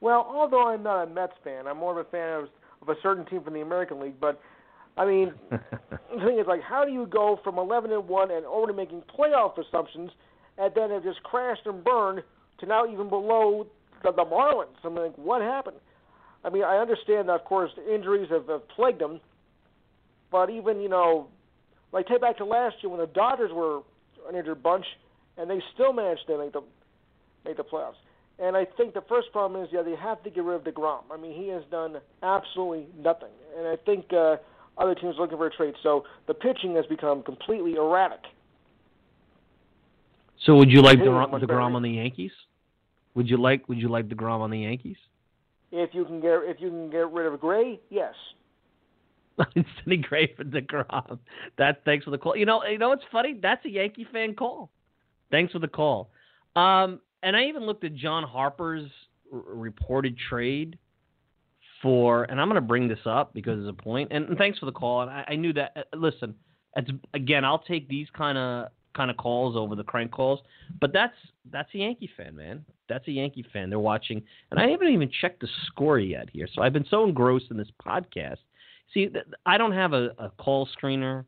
[0.00, 2.48] Well, although I'm not a Mets fan, I'm more of a fan of,
[2.82, 4.18] of a certain team from the American League.
[4.20, 4.40] But
[4.96, 5.60] I mean, the
[6.26, 9.56] thing is, like, how do you go from 11 and one and already making playoff
[9.56, 10.10] assumptions,
[10.56, 12.24] and then it just crashed and burned
[12.58, 13.68] to now even below
[14.02, 14.74] the, the Marlins?
[14.82, 15.76] I mean, like, what happened?
[16.44, 19.20] I mean, I understand that, of course, the injuries have, have plagued them,
[20.32, 21.28] but even you know,
[21.92, 23.80] like take back to last year when the Dodgers were
[24.28, 24.84] an injured bunch,
[25.36, 26.62] and they still managed to make the
[27.44, 27.94] make the playoffs.
[28.40, 31.02] And I think the first problem is, yeah, they have to get rid of Degrom.
[31.10, 34.36] I mean, he has done absolutely nothing, and I think uh,
[34.76, 35.74] other teams are looking for a trade.
[35.82, 38.20] So the pitching has become completely erratic.
[40.44, 42.30] So would you like Degrom, Degrom on the Yankees?
[43.14, 44.96] Would you like Would you like Degrom on the Yankees?
[45.72, 48.14] If you can get if you can get rid of Gray, yes.
[49.56, 51.18] Of Gray Degrom.
[51.58, 52.36] That thanks for the call.
[52.36, 53.38] You know, you know what's funny?
[53.40, 54.70] That's a Yankee fan call.
[55.30, 56.10] Thanks for the call.
[56.56, 58.90] Um, and I even looked at John Harper's
[59.32, 60.78] r- reported trade
[61.82, 64.08] for, and I'm going to bring this up because there's a point.
[64.10, 65.02] And, and thanks for the call.
[65.02, 65.72] And I, I knew that.
[65.76, 66.34] Uh, listen,
[66.76, 70.40] it's, again, I'll take these kind of kind of calls over the crank calls.
[70.80, 71.14] But that's
[71.50, 72.64] that's a Yankee fan, man.
[72.88, 73.70] That's a Yankee fan.
[73.70, 76.48] They're watching, and I haven't even checked the score yet here.
[76.52, 78.38] So I've been so engrossed in this podcast.
[78.94, 79.08] See,
[79.44, 81.24] I don't have a, a call screener,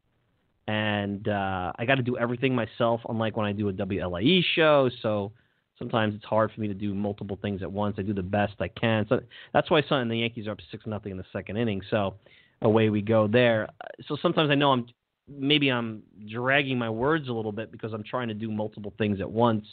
[0.67, 3.01] and uh, I got to do everything myself.
[3.09, 5.33] Unlike when I do a WLAE show, so
[5.79, 7.97] sometimes it's hard for me to do multiple things at once.
[7.99, 9.07] I do the best I can.
[9.09, 9.21] So
[9.53, 11.83] that's why and the Yankees are up six nothing in the second inning.
[11.91, 12.15] So
[12.63, 13.69] away we go there.
[14.07, 14.87] So sometimes I know I'm
[15.29, 19.21] maybe I'm dragging my words a little bit because I'm trying to do multiple things
[19.21, 19.65] at once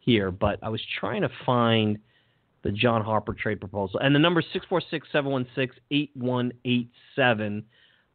[0.00, 0.30] here.
[0.30, 1.98] But I was trying to find
[2.64, 4.00] the John Harper trade proposal.
[4.00, 7.62] And the number is 646 716 8187.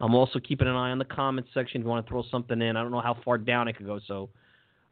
[0.01, 2.61] I'm also keeping an eye on the comments section if you want to throw something
[2.61, 2.75] in.
[2.75, 4.29] I don't know how far down it could go, so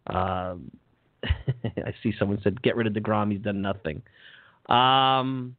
[0.08, 0.72] um,
[1.24, 3.32] I see someone said, get rid of DeGrom.
[3.32, 4.02] He's done nothing.
[4.70, 5.56] Um,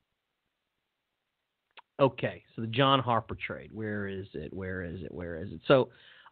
[1.99, 3.70] okay, so the John Harper trade.
[3.72, 4.53] Where is it?
[4.55, 5.12] Where is it?
[5.12, 5.61] Where is it?
[5.66, 5.88] So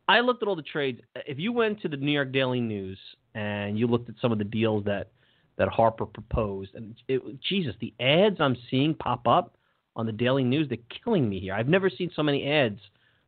[0.06, 1.00] I looked at all the trades.
[1.26, 2.98] If you went to the New York Daily News
[3.34, 5.10] and you looked at some of the deals that
[5.59, 9.57] that Harper proposed, and it, Jesus, the ads I'm seeing pop up
[9.94, 11.54] on the Daily News, they're killing me here.
[11.54, 12.78] I've never seen so many ads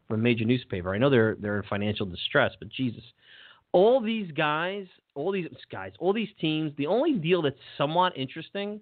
[0.07, 0.95] from a major newspaper.
[0.95, 3.03] I know they're they're in financial distress, but Jesus,
[3.73, 8.81] all these guys, all these guys, all these teams, the only deal that's somewhat interesting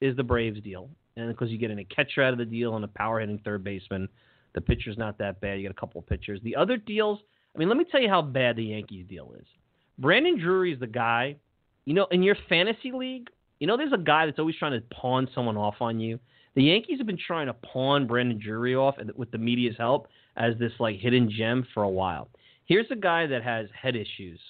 [0.00, 2.76] is the Braves deal, and because you get in a catcher out of the deal
[2.76, 4.08] and a power hitting third baseman,
[4.54, 5.58] the pitcher's not that bad.
[5.58, 6.40] You get a couple of pitchers.
[6.42, 7.20] The other deals,
[7.54, 9.46] I mean, let me tell you how bad the Yankees deal is.
[9.98, 11.36] Brandon Drury is the guy.
[11.84, 13.28] You know, in your fantasy league,
[13.58, 16.18] you know, there's a guy that's always trying to pawn someone off on you.
[16.54, 20.54] The Yankees have been trying to pawn Brandon Drury off with the media's help as
[20.58, 22.28] this like hidden gem for a while.
[22.66, 24.40] Here's a guy that has head issues.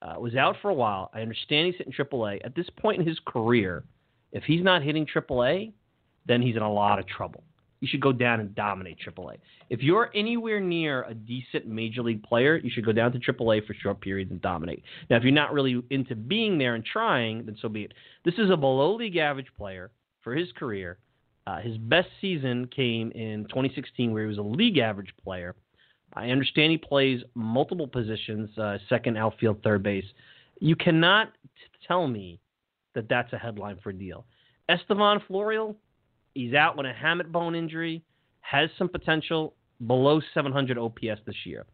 [0.00, 1.10] Uh, was out for a while.
[1.14, 2.44] I understand he's hitting AAA.
[2.44, 3.84] At this point in his career,
[4.32, 5.72] if he's not hitting AAA,
[6.26, 7.44] then he's in a lot of trouble.
[7.82, 9.38] You should go down and dominate AAA.
[9.68, 13.66] If you're anywhere near a decent major league player, you should go down to AAA
[13.66, 14.84] for short periods and dominate.
[15.10, 17.92] Now, if you're not really into being there and trying, then so be it.
[18.24, 19.90] This is a below league average player
[20.22, 20.98] for his career.
[21.48, 25.56] Uh, his best season came in 2016, where he was a league average player.
[26.14, 30.04] I understand he plays multiple positions, uh, second, outfield, third base.
[30.60, 32.38] You cannot t- tell me
[32.94, 34.24] that that's a headline for a deal.
[34.68, 35.74] Estevan Florial,
[36.34, 38.02] he's out with a hamate bone injury,
[38.40, 39.54] has some potential
[39.86, 41.66] below 700 OPS this year.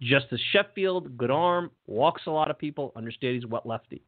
[0.00, 4.02] Justus Sheffield, good arm, walks a lot of people, understand he's wet lefty.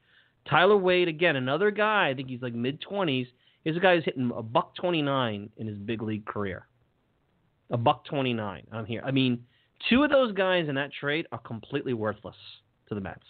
[0.48, 3.26] Tyler Wade, again, another guy, I think he's like mid 20s.
[3.64, 6.66] Here's a guy who's hitting a buck 29 in his big league career.
[7.70, 9.02] A buck 29 on here.
[9.04, 9.44] I mean,
[9.88, 12.36] two of those guys in that trade are completely worthless
[12.88, 13.20] to the Mets.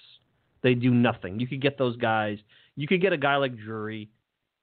[0.63, 1.41] They do nothing.
[1.41, 2.39] You could get those guys.
[2.77, 4.09] You could get a guy like Drury.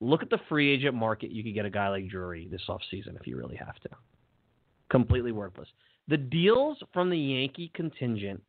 [0.06, 1.32] Look at the free agent market.
[1.32, 3.90] You could get a guy like Drury this offseason if you really have to.
[4.90, 5.68] Completely worthless.
[6.08, 8.42] The deals from the Yankee contingent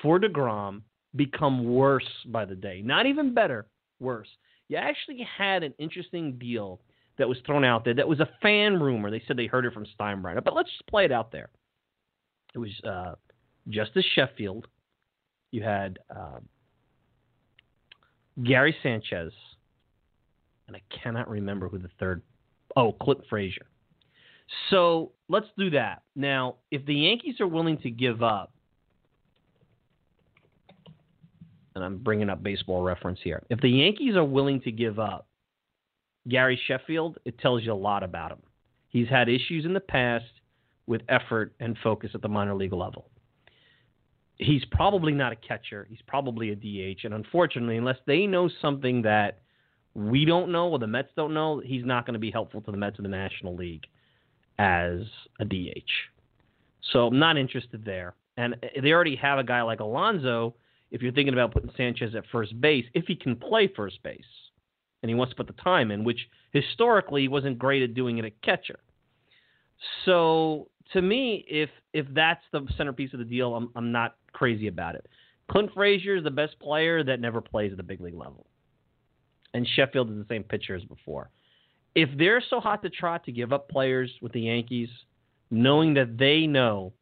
[0.00, 0.82] for DeGrom
[1.16, 2.82] become worse by the day.
[2.82, 3.66] Not even better,
[3.98, 4.28] worse.
[4.68, 6.80] You actually had an interesting deal
[7.18, 9.10] that was thrown out there that was a fan rumor.
[9.10, 11.48] They said they heard it from Steinbrenner, but let's just play it out there.
[12.54, 13.14] It was uh,
[13.68, 14.66] Justus Sheffield.
[15.50, 16.38] You had uh,
[18.42, 19.32] Gary Sanchez,
[20.66, 22.22] and I cannot remember who the third.
[22.76, 23.66] Oh, Clint Frazier.
[24.70, 26.02] So let's do that.
[26.16, 28.52] Now, if the Yankees are willing to give up,
[31.74, 35.26] and I'm bringing up baseball reference here, if the Yankees are willing to give up
[36.28, 38.42] Gary Sheffield, it tells you a lot about him.
[38.88, 40.24] He's had issues in the past
[40.86, 43.10] with effort and focus at the minor league level.
[44.36, 45.86] he's probably not a catcher.
[45.88, 47.04] He's probably a DH.
[47.04, 49.40] And unfortunately, unless they know something that
[49.94, 52.70] we don't know or the Mets don't know, he's not going to be helpful to
[52.70, 53.86] the Mets in the National League
[54.58, 55.00] as
[55.40, 55.90] a DH.
[56.92, 58.14] So I'm not interested there.
[58.36, 60.54] And they already have a guy like Alonso.
[60.90, 64.24] If you're thinking about putting Sanchez at first base, if he can play first base,
[65.02, 66.18] and he wants to put the time in, which
[66.52, 68.80] historically he wasn't great at doing it at catcher.
[70.06, 74.66] So to me, if if that's the centerpiece of the deal, I'm I'm not crazy
[74.66, 75.06] about it.
[75.50, 78.46] Clint Frazier is the best player that never plays at the big league level,
[79.54, 81.30] and Sheffield is the same pitcher as before.
[81.94, 84.88] If they're so hot to trot to give up players with the Yankees,
[85.50, 86.92] knowing that they know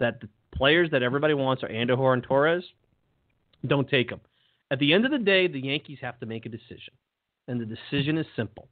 [0.00, 2.64] that the players that everybody wants are Andujar and Torres,
[3.66, 4.20] don't take them.
[4.70, 6.94] At the end of the day, the Yankees have to make a decision,
[7.46, 8.68] and the decision is simple: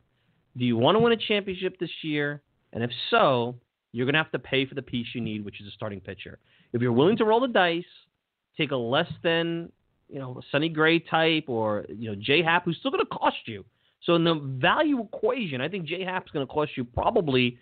[0.57, 2.43] Do you want to win a championship this year?
[2.73, 3.55] And if so,
[3.93, 6.01] you're going to have to pay for the piece you need, which is a starting
[6.01, 6.39] pitcher.
[6.73, 7.85] If you're willing to roll the dice,
[8.57, 9.71] take a less than
[10.13, 13.39] you know Sonny Gray type or you know J Hap, who's still going to cost
[13.47, 13.65] you.
[14.03, 17.59] So in the value equation, I think J Hap's going to cost you probably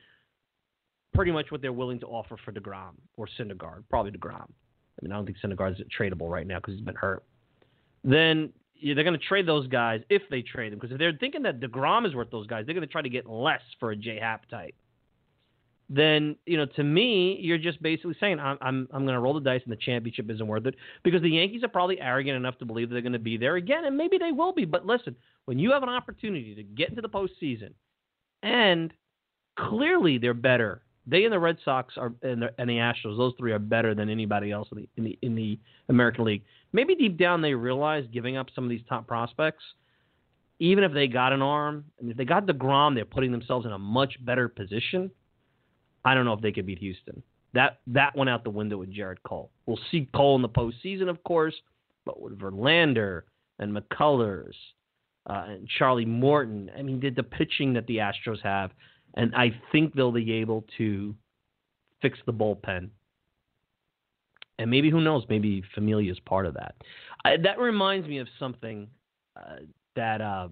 [1.14, 4.48] pretty much what they're willing to offer for Degrom or Syndergaard, probably Degrom.
[4.48, 7.24] I mean, I don't think Syndergaard's tradable right now because he's been hurt.
[8.02, 11.16] Then yeah, they're going to trade those guys if they trade them because if they're
[11.18, 13.92] thinking that Degrom is worth those guys, they're going to try to get less for
[13.92, 14.74] a J Hap type
[15.92, 19.34] then you know to me you're just basically saying I'm I'm I'm going to roll
[19.34, 22.58] the dice and the championship isn't worth it because the Yankees are probably arrogant enough
[22.58, 24.64] to believe they're going to be there again and maybe they will be.
[24.64, 25.16] But listen,
[25.46, 27.72] when you have an opportunity to get into the postseason,
[28.44, 28.92] and
[29.58, 30.82] clearly they're better.
[31.06, 33.92] They and the Red Sox are and the, and the Astros, those three are better
[33.92, 36.44] than anybody else in the in the in the American League.
[36.72, 39.64] Maybe deep down they realize giving up some of these top prospects,
[40.60, 43.72] even if they got an arm, mean, if they got deGrom, they're putting themselves in
[43.72, 45.10] a much better position
[46.04, 47.22] I don't know if they could beat Houston.
[47.52, 49.50] That that went out the window with Gerrit Cole.
[49.66, 51.54] We'll see Cole in the postseason, of course,
[52.04, 53.22] but with Verlander
[53.58, 54.54] and McCullers
[55.28, 58.70] uh, and Charlie Morton, I mean, did the pitching that the Astros have,
[59.14, 61.14] and I think they'll be able to
[62.00, 62.90] fix the bullpen.
[64.58, 65.24] And maybe who knows?
[65.28, 66.74] Maybe Familia is part of that.
[67.24, 68.88] I, that reminds me of something
[69.36, 69.56] uh,
[69.96, 70.48] that uh,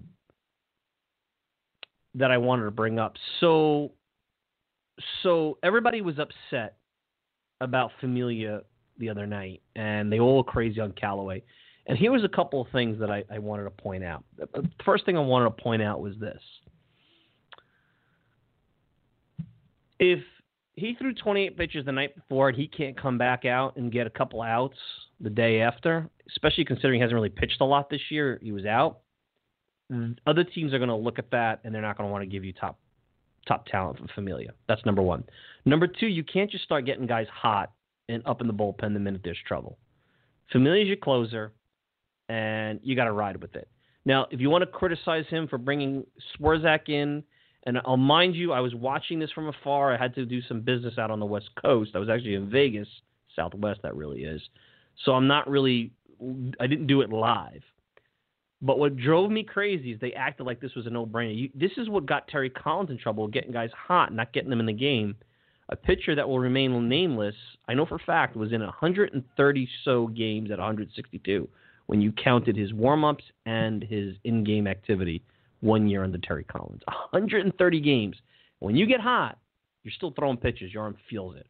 [2.15, 3.15] that I wanted to bring up.
[3.39, 3.91] So
[5.23, 6.77] so everybody was upset
[7.61, 8.61] about Familia
[8.97, 11.43] the other night, and they all crazy on Callaway.
[11.87, 14.23] And here was a couple of things that I, I wanted to point out.
[14.37, 16.41] The first thing I wanted to point out was this:
[19.99, 20.19] if
[20.75, 24.07] he threw 28 pitches the night before and he can't come back out and get
[24.07, 24.77] a couple outs
[25.19, 28.65] the day after, especially considering he hasn't really pitched a lot this year, he was
[28.65, 28.99] out.
[30.27, 32.27] Other teams are going to look at that and they're not going to want to
[32.27, 32.79] give you top
[33.47, 34.53] top talent for Familia.
[34.67, 35.23] That's number one.
[35.65, 37.71] Number two, you can't just start getting guys hot
[38.07, 39.77] and up in the bullpen the minute there's trouble.
[40.51, 41.53] Familia's your closer,
[42.27, 43.67] and you got to ride with it.
[44.05, 46.03] Now, if you want to criticize him for bringing
[46.39, 47.23] Swarzak in,
[47.63, 49.93] and I'll mind you, I was watching this from afar.
[49.93, 51.91] I had to do some business out on the West Coast.
[51.93, 52.87] I was actually in Vegas,
[53.35, 54.41] Southwest, that really is.
[55.05, 55.91] So I'm not really,
[56.59, 57.61] I didn't do it live.
[58.61, 61.51] But what drove me crazy is they acted like this was a no-brainer.
[61.55, 64.65] this is what got Terry Collins in trouble, getting guys hot, not getting them in
[64.65, 65.15] the game.
[65.69, 67.35] A pitcher that will remain nameless,
[67.67, 71.47] I know for a fact, was in 130 so games at 162
[71.85, 75.23] when you counted his warm-ups and his in-game activity
[75.61, 76.81] one year under Terry Collins.
[76.85, 78.15] 130 games.
[78.59, 79.37] When you get hot,
[79.83, 80.73] you're still throwing pitches.
[80.73, 81.47] Your arm feels it.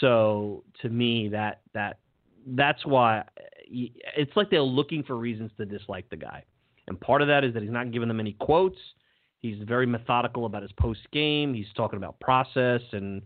[0.00, 1.98] So to me, that that
[2.46, 3.24] that's why
[3.66, 6.44] it's like they're looking for reasons to dislike the guy.
[6.86, 8.78] And part of that is that he's not giving them any quotes.
[9.40, 11.54] He's very methodical about his post game.
[11.54, 13.22] He's talking about process and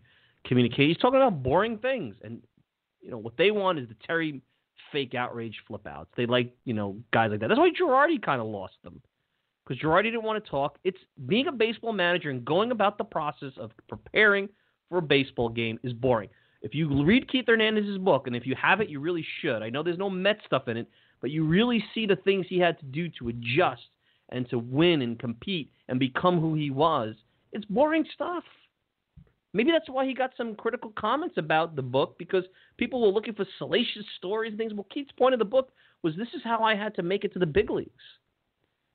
[0.47, 0.89] communication.
[0.89, 2.17] He's talking about boring things.
[2.23, 2.43] And
[3.01, 4.41] you know what they want is the Terry
[4.93, 6.11] fake outrage flip outs.
[6.17, 7.49] They like you know guys like that.
[7.49, 9.01] That's why Girardi kind of lost them
[9.67, 10.79] because Girardi didn't want to talk.
[10.85, 14.49] It's being a baseball manager and going about the process of preparing
[14.89, 16.31] for a baseball game is boring.
[16.61, 19.63] If you read Keith Hernandez's book, and if you have it, you really should.
[19.63, 20.89] I know there's no Met stuff in it,
[21.21, 23.83] but you really see the things he had to do to adjust
[24.31, 27.15] and to win and compete and become who he was.
[27.53, 28.45] It's boring stuff.
[29.55, 32.45] Maybe that's why he got some critical comments about the book because
[32.77, 34.75] people were looking for salacious stories and things.
[34.75, 35.71] Well, Keith's point of the book
[36.03, 37.91] was this is how I had to make it to the big leagues.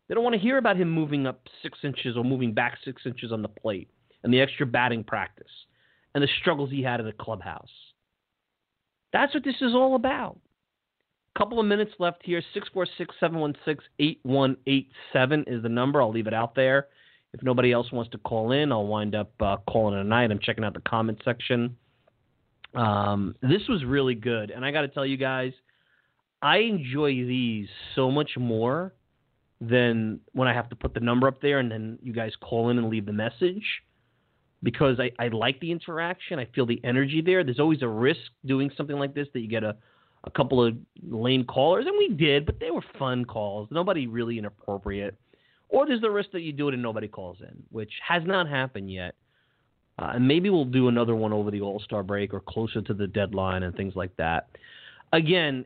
[0.08, 3.02] They don't want to hear about him moving up six inches or moving back six
[3.06, 3.90] inches on the plate
[4.24, 5.48] and the extra batting practice
[6.14, 7.70] and the struggles he had in the clubhouse.
[9.12, 10.40] That's what this is all about.
[11.38, 12.42] Couple of minutes left here.
[12.54, 16.02] 646 716 8187 is the number.
[16.02, 16.88] I'll leave it out there.
[17.34, 20.30] If nobody else wants to call in, I'll wind up uh, calling it a night.
[20.30, 21.76] I'm checking out the comment section.
[22.76, 25.54] Um, this was really good, and I got to tell you guys,
[26.42, 28.94] I enjoy these so much more
[29.62, 32.70] than when I have to put the number up there and then you guys call
[32.70, 33.64] in and leave the message
[34.64, 36.40] because I, I like the interaction.
[36.40, 37.44] I feel the energy there.
[37.44, 39.76] There's always a risk doing something like this that you get a,
[40.24, 40.76] a couple of
[41.08, 43.68] lame callers, and we did, but they were fun calls.
[43.70, 45.16] Nobody really inappropriate.
[45.70, 48.48] Or there's the risk that you do it and nobody calls in, which has not
[48.48, 49.16] happened yet.
[50.00, 52.94] Uh, and maybe we'll do another one over the All Star break or closer to
[52.94, 54.48] the deadline and things like that.
[55.12, 55.66] Again,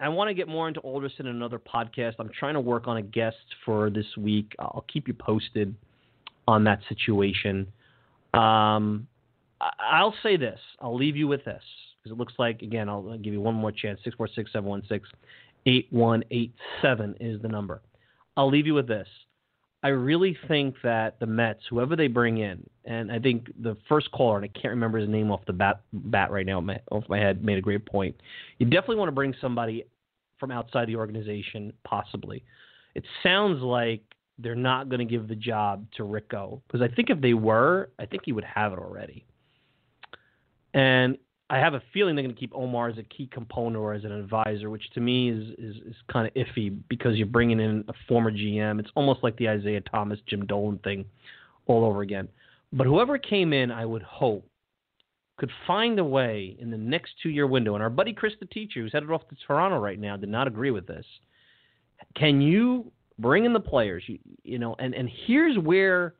[0.00, 2.14] I want to get more into Alderson in another podcast.
[2.18, 4.54] I'm trying to work on a guest for this week.
[4.58, 5.74] I'll keep you posted
[6.46, 7.66] on that situation.
[8.34, 9.06] Um,
[9.60, 10.60] I'll say this.
[10.80, 11.62] I'll leave you with this
[12.02, 12.88] because it looks like again.
[12.88, 14.00] I'll give you one more chance.
[14.04, 15.08] Six four six seven one six
[15.66, 17.82] eight one eight seven is the number.
[18.36, 19.08] I'll leave you with this.
[19.82, 24.10] I really think that the Mets, whoever they bring in, and I think the first
[24.10, 27.18] caller, and I can't remember his name off the bat, bat right now off my
[27.18, 28.16] head, made a great point.
[28.58, 29.84] You definitely want to bring somebody
[30.40, 32.42] from outside the organization, possibly.
[32.96, 34.02] It sounds like
[34.38, 37.90] they're not going to give the job to Rico because I think if they were,
[37.98, 39.24] I think he would have it already.
[40.74, 41.18] And
[41.50, 44.04] I have a feeling they're going to keep Omar as a key component or as
[44.04, 47.84] an advisor, which to me is is, is kind of iffy because you're bringing in
[47.88, 48.78] a former GM.
[48.78, 51.04] It's almost like the Isiah Thomas, Jim Dolan thing
[51.66, 52.28] all over again.
[52.72, 54.46] But whoever came in, I would hope,
[55.38, 57.74] could find a way in the next two year window.
[57.74, 60.46] And our buddy Chris, the teacher, who's headed off to Toronto right now, did not
[60.46, 61.06] agree with this.
[62.14, 64.02] Can you bring in the players?
[64.06, 66.14] You, you know, and and here's where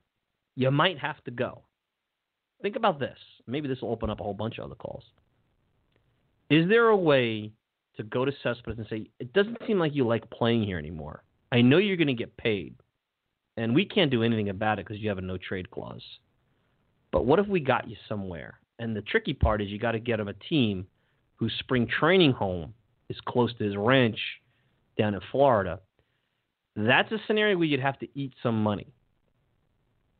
[0.56, 1.62] you might have to go.
[2.62, 3.18] Think about this.
[3.46, 5.04] Maybe this will open up a whole bunch of other calls.
[6.50, 7.52] Is there a way
[7.96, 11.22] to go to Cespedes and say, it doesn't seem like you like playing here anymore?
[11.52, 12.74] I know you're going to get paid,
[13.56, 16.02] and we can't do anything about it because you have a no trade clause.
[17.12, 18.58] But what if we got you somewhere?
[18.78, 20.86] And the tricky part is you got to get him a team
[21.36, 22.74] whose spring training home
[23.08, 24.18] is close to his ranch
[24.96, 25.80] down in Florida.
[26.86, 28.86] That's a scenario where you'd have to eat some money.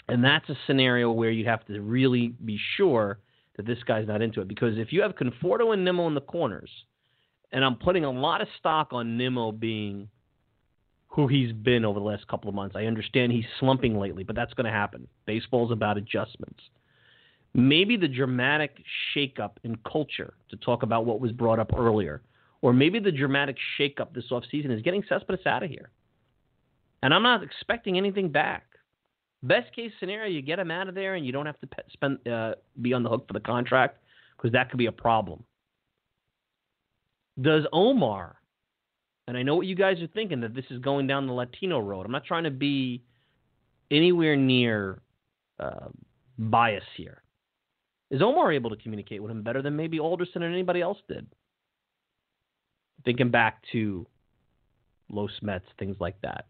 [0.08, 3.18] And that's a scenario where you'd have to really be sure
[3.56, 4.48] that this guy's not into it.
[4.48, 6.70] Because if you have Conforto and Nimmo in the corners,
[7.52, 10.08] and I'm putting a lot of stock on Nimmo being
[11.08, 12.76] who he's been over the last couple of months.
[12.76, 15.08] I understand he's slumping lately, but that's going to happen.
[15.26, 16.60] Baseball's about adjustments.
[17.54, 18.76] Maybe the dramatic
[19.14, 22.20] shakeup in culture to talk about what was brought up earlier,
[22.60, 25.90] or maybe the dramatic shakeup this offseason is getting Cespedes out of here.
[27.02, 28.64] And I'm not expecting anything back.
[29.42, 32.26] Best case scenario, you get him out of there and you don't have to spend
[32.26, 33.98] uh, be on the hook for the contract
[34.36, 35.44] because that could be a problem.
[37.40, 38.36] Does Omar,
[39.28, 41.78] and I know what you guys are thinking that this is going down the Latino
[41.78, 42.04] road.
[42.04, 43.02] I'm not trying to be
[43.92, 45.00] anywhere near
[45.60, 45.88] uh,
[46.36, 47.22] bias here.
[48.10, 51.26] Is Omar able to communicate with him better than maybe Alderson and anybody else did?
[53.04, 54.06] Thinking back to
[55.10, 56.46] Los Mets, things like that.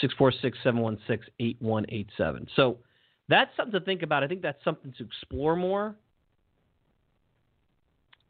[0.00, 2.46] 646 716 8187.
[2.56, 2.78] So
[3.28, 4.22] that's something to think about.
[4.22, 5.94] I think that's something to explore more.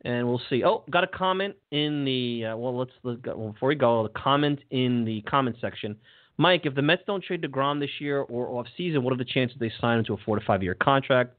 [0.03, 0.63] And we'll see.
[0.65, 2.77] Oh, got a comment in the uh, well.
[2.79, 3.17] Let's, well,
[3.53, 4.05] before we go.
[4.05, 5.97] The comment in the comment section.
[6.37, 9.25] Mike, if the Mets don't trade deGrom this year or off season, what are the
[9.25, 11.35] chances they sign him to a four to five year contract?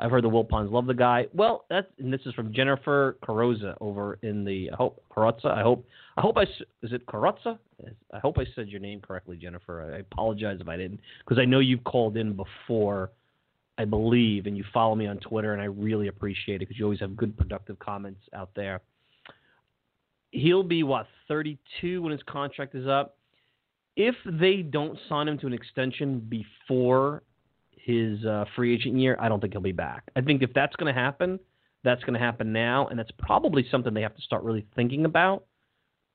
[0.00, 1.26] I've heard the Wilpons love the guy.
[1.34, 5.46] Well, that's and this is from Jennifer Carozza over in the I hope Carrozza.
[5.46, 5.84] I hope
[6.16, 7.58] I hope I is it Carozza?
[8.12, 9.92] I hope I said your name correctly, Jennifer.
[9.94, 13.10] I apologize if I didn't because I know you've called in before,
[13.76, 16.84] I believe, and you follow me on Twitter, and I really appreciate it because you
[16.84, 18.80] always have good productive comments out there.
[20.30, 23.16] He'll be what 32 when his contract is up.
[23.96, 27.24] If they don't sign him to an extension before
[27.88, 30.10] his uh, free agent year, I don't think he'll be back.
[30.14, 31.40] I think if that's going to happen,
[31.84, 35.06] that's going to happen now, and that's probably something they have to start really thinking
[35.06, 35.44] about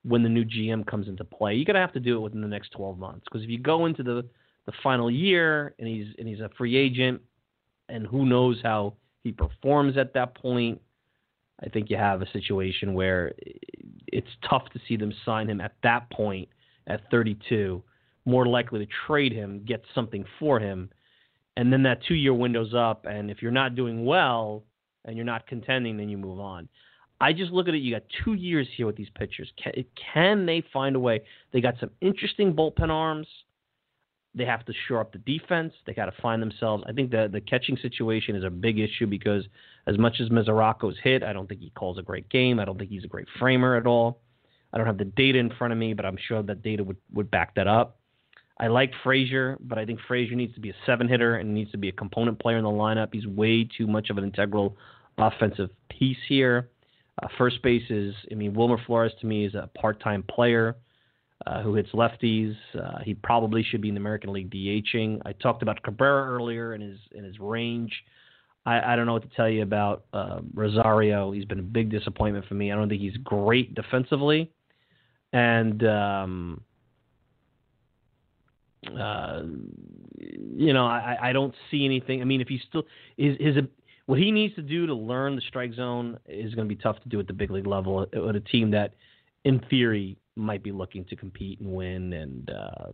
[0.03, 1.55] when the new GM comes into play.
[1.55, 3.57] You're going to have to do it within the next 12 months because if you
[3.57, 4.23] go into the
[4.65, 7.19] the final year and he's and he's a free agent,
[7.89, 8.93] and who knows how
[9.23, 10.79] he performs at that point,
[11.63, 13.33] I think you have a situation where
[14.07, 16.49] it's tough to see them sign him at that point
[16.85, 17.81] at 32.
[18.25, 20.91] More likely to trade him, get something for him
[21.57, 24.63] and then that two year window's up, and if you're not doing well
[25.05, 26.67] and you're not contending, then you move on.
[27.21, 27.79] I just look at it.
[27.79, 29.51] You got two years here with these pitchers.
[29.61, 31.21] Can, can they find a way?
[31.51, 33.27] They got some interesting bullpen arms.
[34.35, 35.73] They have to shore up the defense.
[35.85, 36.83] They got to find themselves.
[36.87, 39.43] I think the the catching situation is a big issue because
[39.85, 42.59] as much as Mesoraco's hit, I don't think he calls a great game.
[42.59, 44.21] I don't think he's a great framer at all.
[44.73, 46.97] I don't have the data in front of me, but I'm sure that data would,
[47.13, 47.99] would back that up.
[48.63, 51.69] I like Frazier, but I think Frazier needs to be a seven hitter and needs
[51.71, 53.09] to be a component player in the lineup.
[53.11, 54.77] He's way too much of an integral
[55.17, 56.69] offensive piece here.
[57.21, 60.77] Uh, first base is, I mean, Wilmer Flores to me is a part-time player
[61.45, 62.55] uh, who hits lefties.
[62.73, 65.19] Uh, he probably should be in the American League DHing.
[65.25, 67.91] I talked about Cabrera earlier and his in his range.
[68.65, 71.33] I, I don't know what to tell you about uh, Rosario.
[71.33, 72.71] He's been a big disappointment for me.
[72.71, 74.51] I don't think he's great defensively,
[75.33, 76.61] and um,
[78.99, 79.43] uh,
[80.17, 82.21] you know, I, I don't see anything.
[82.21, 82.83] I mean, if he still
[83.17, 83.55] his his
[84.05, 87.01] what he needs to do to learn the strike zone is going to be tough
[87.03, 88.93] to do at the big league level with a team that,
[89.45, 92.91] in theory, might be looking to compete and win and uh,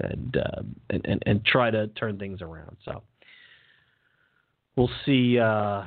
[0.00, 2.76] and, uh, and, and and try to turn things around.
[2.84, 3.02] So
[4.76, 5.38] we'll see.
[5.38, 5.84] Uh,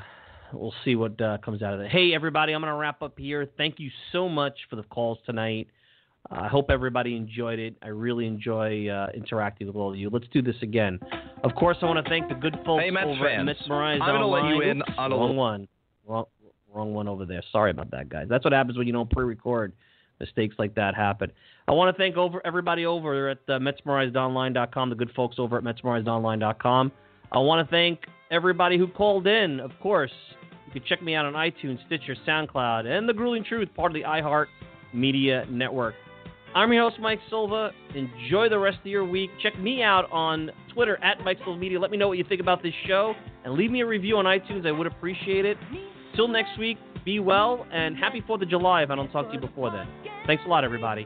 [0.54, 1.91] we'll see what uh, comes out of it.
[1.91, 2.54] Hey, everybody!
[2.54, 3.49] I'm going to wrap up here.
[3.58, 5.68] Thank you so much for the calls tonight.
[6.30, 7.76] I hope everybody enjoyed it.
[7.82, 10.09] I really enjoy uh, interacting with all of you.
[10.09, 10.99] Let's do this again.
[11.43, 13.49] Of course, I want to thank the good folks hey, Mets over fans.
[13.49, 15.67] at Mesmerize I'm going to let you in Oops, on a wrong one.
[16.07, 16.26] Wrong,
[16.74, 17.43] wrong one over there.
[17.51, 18.28] Sorry about that, guys.
[18.30, 19.74] That's what happens when you don't pre-record.
[20.19, 21.32] Mistakes like that happen.
[21.67, 25.63] I want to thank over everybody over at uh, MetsmerizedOnline.com, the good folks over at
[25.63, 26.91] MetsmerizedOnline.com.
[27.32, 29.59] I want to thank everybody who called in.
[29.59, 30.11] Of course,
[30.67, 33.95] you can check me out on iTunes, Stitcher, SoundCloud, and The Grueling Truth, part of
[33.95, 34.45] the iHeart
[34.93, 35.95] Media Network.
[36.54, 37.72] I'm your host, Mike Silva.
[37.95, 39.30] Enjoy the rest of your week.
[39.41, 41.80] Check me out on Twitter at Mike Silva Media.
[41.80, 43.14] Let me know what you think about this show
[43.45, 44.68] and leave me a review on iTunes.
[44.68, 45.58] I would appreciate it.
[46.14, 49.34] Till next week, be well and happy 4th of July if I don't talk to
[49.34, 49.88] you before then.
[50.28, 51.06] Thanks a lot, everybody.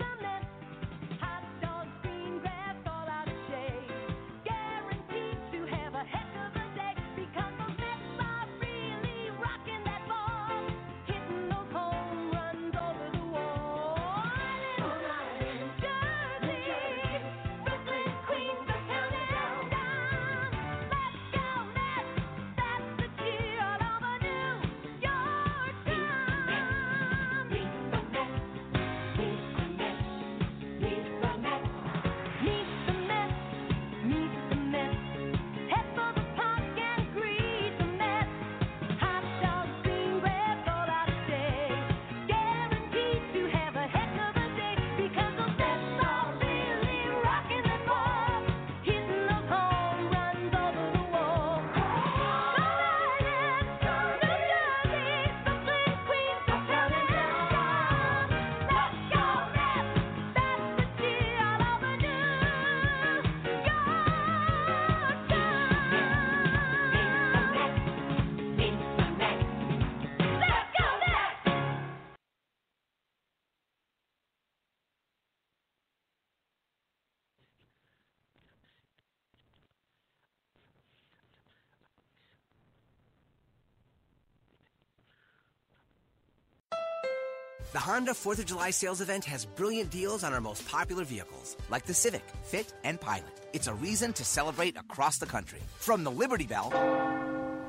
[87.86, 91.86] Honda 4th of July sales event has brilliant deals on our most popular vehicles, like
[91.86, 93.42] the Civic, Fit, and Pilot.
[93.54, 96.72] It's a reason to celebrate across the country, from the Liberty Bell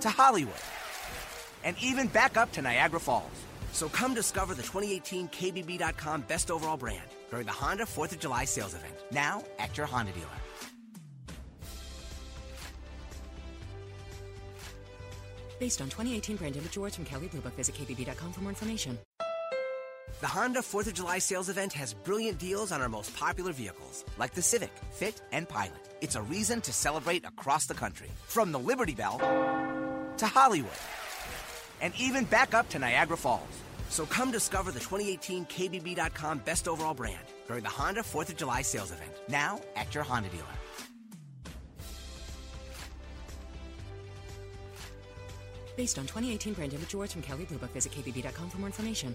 [0.01, 0.55] to Hollywood,
[1.64, 3.45] and even back up to Niagara Falls.
[3.73, 8.47] So come discover the 2018 KBB.com Best Overall Brand during the Honda 4th of July
[8.47, 10.41] sales event, now at your Honda dealer.
[15.59, 18.99] Based on 2018 brand image awards from Kelley Blue Book, visit kbb.com for more information.
[20.23, 24.03] The Honda 4th of July sales event has brilliant deals on our most popular vehicles,
[24.19, 25.91] like the Civic, Fit, and Pilot.
[26.01, 29.19] It's a reason to celebrate across the country, from the Liberty Bell
[30.16, 30.73] to Hollywood,
[31.82, 33.43] and even back up to Niagara Falls.
[33.90, 38.62] So come discover the 2018 KBB.com Best Overall Brand during the Honda 4th of July
[38.62, 40.47] sales event, now at your Honda dealer.
[45.77, 49.15] Based on 2018 brand image awards from Kelley Blue Book, visit kbb.com for more information.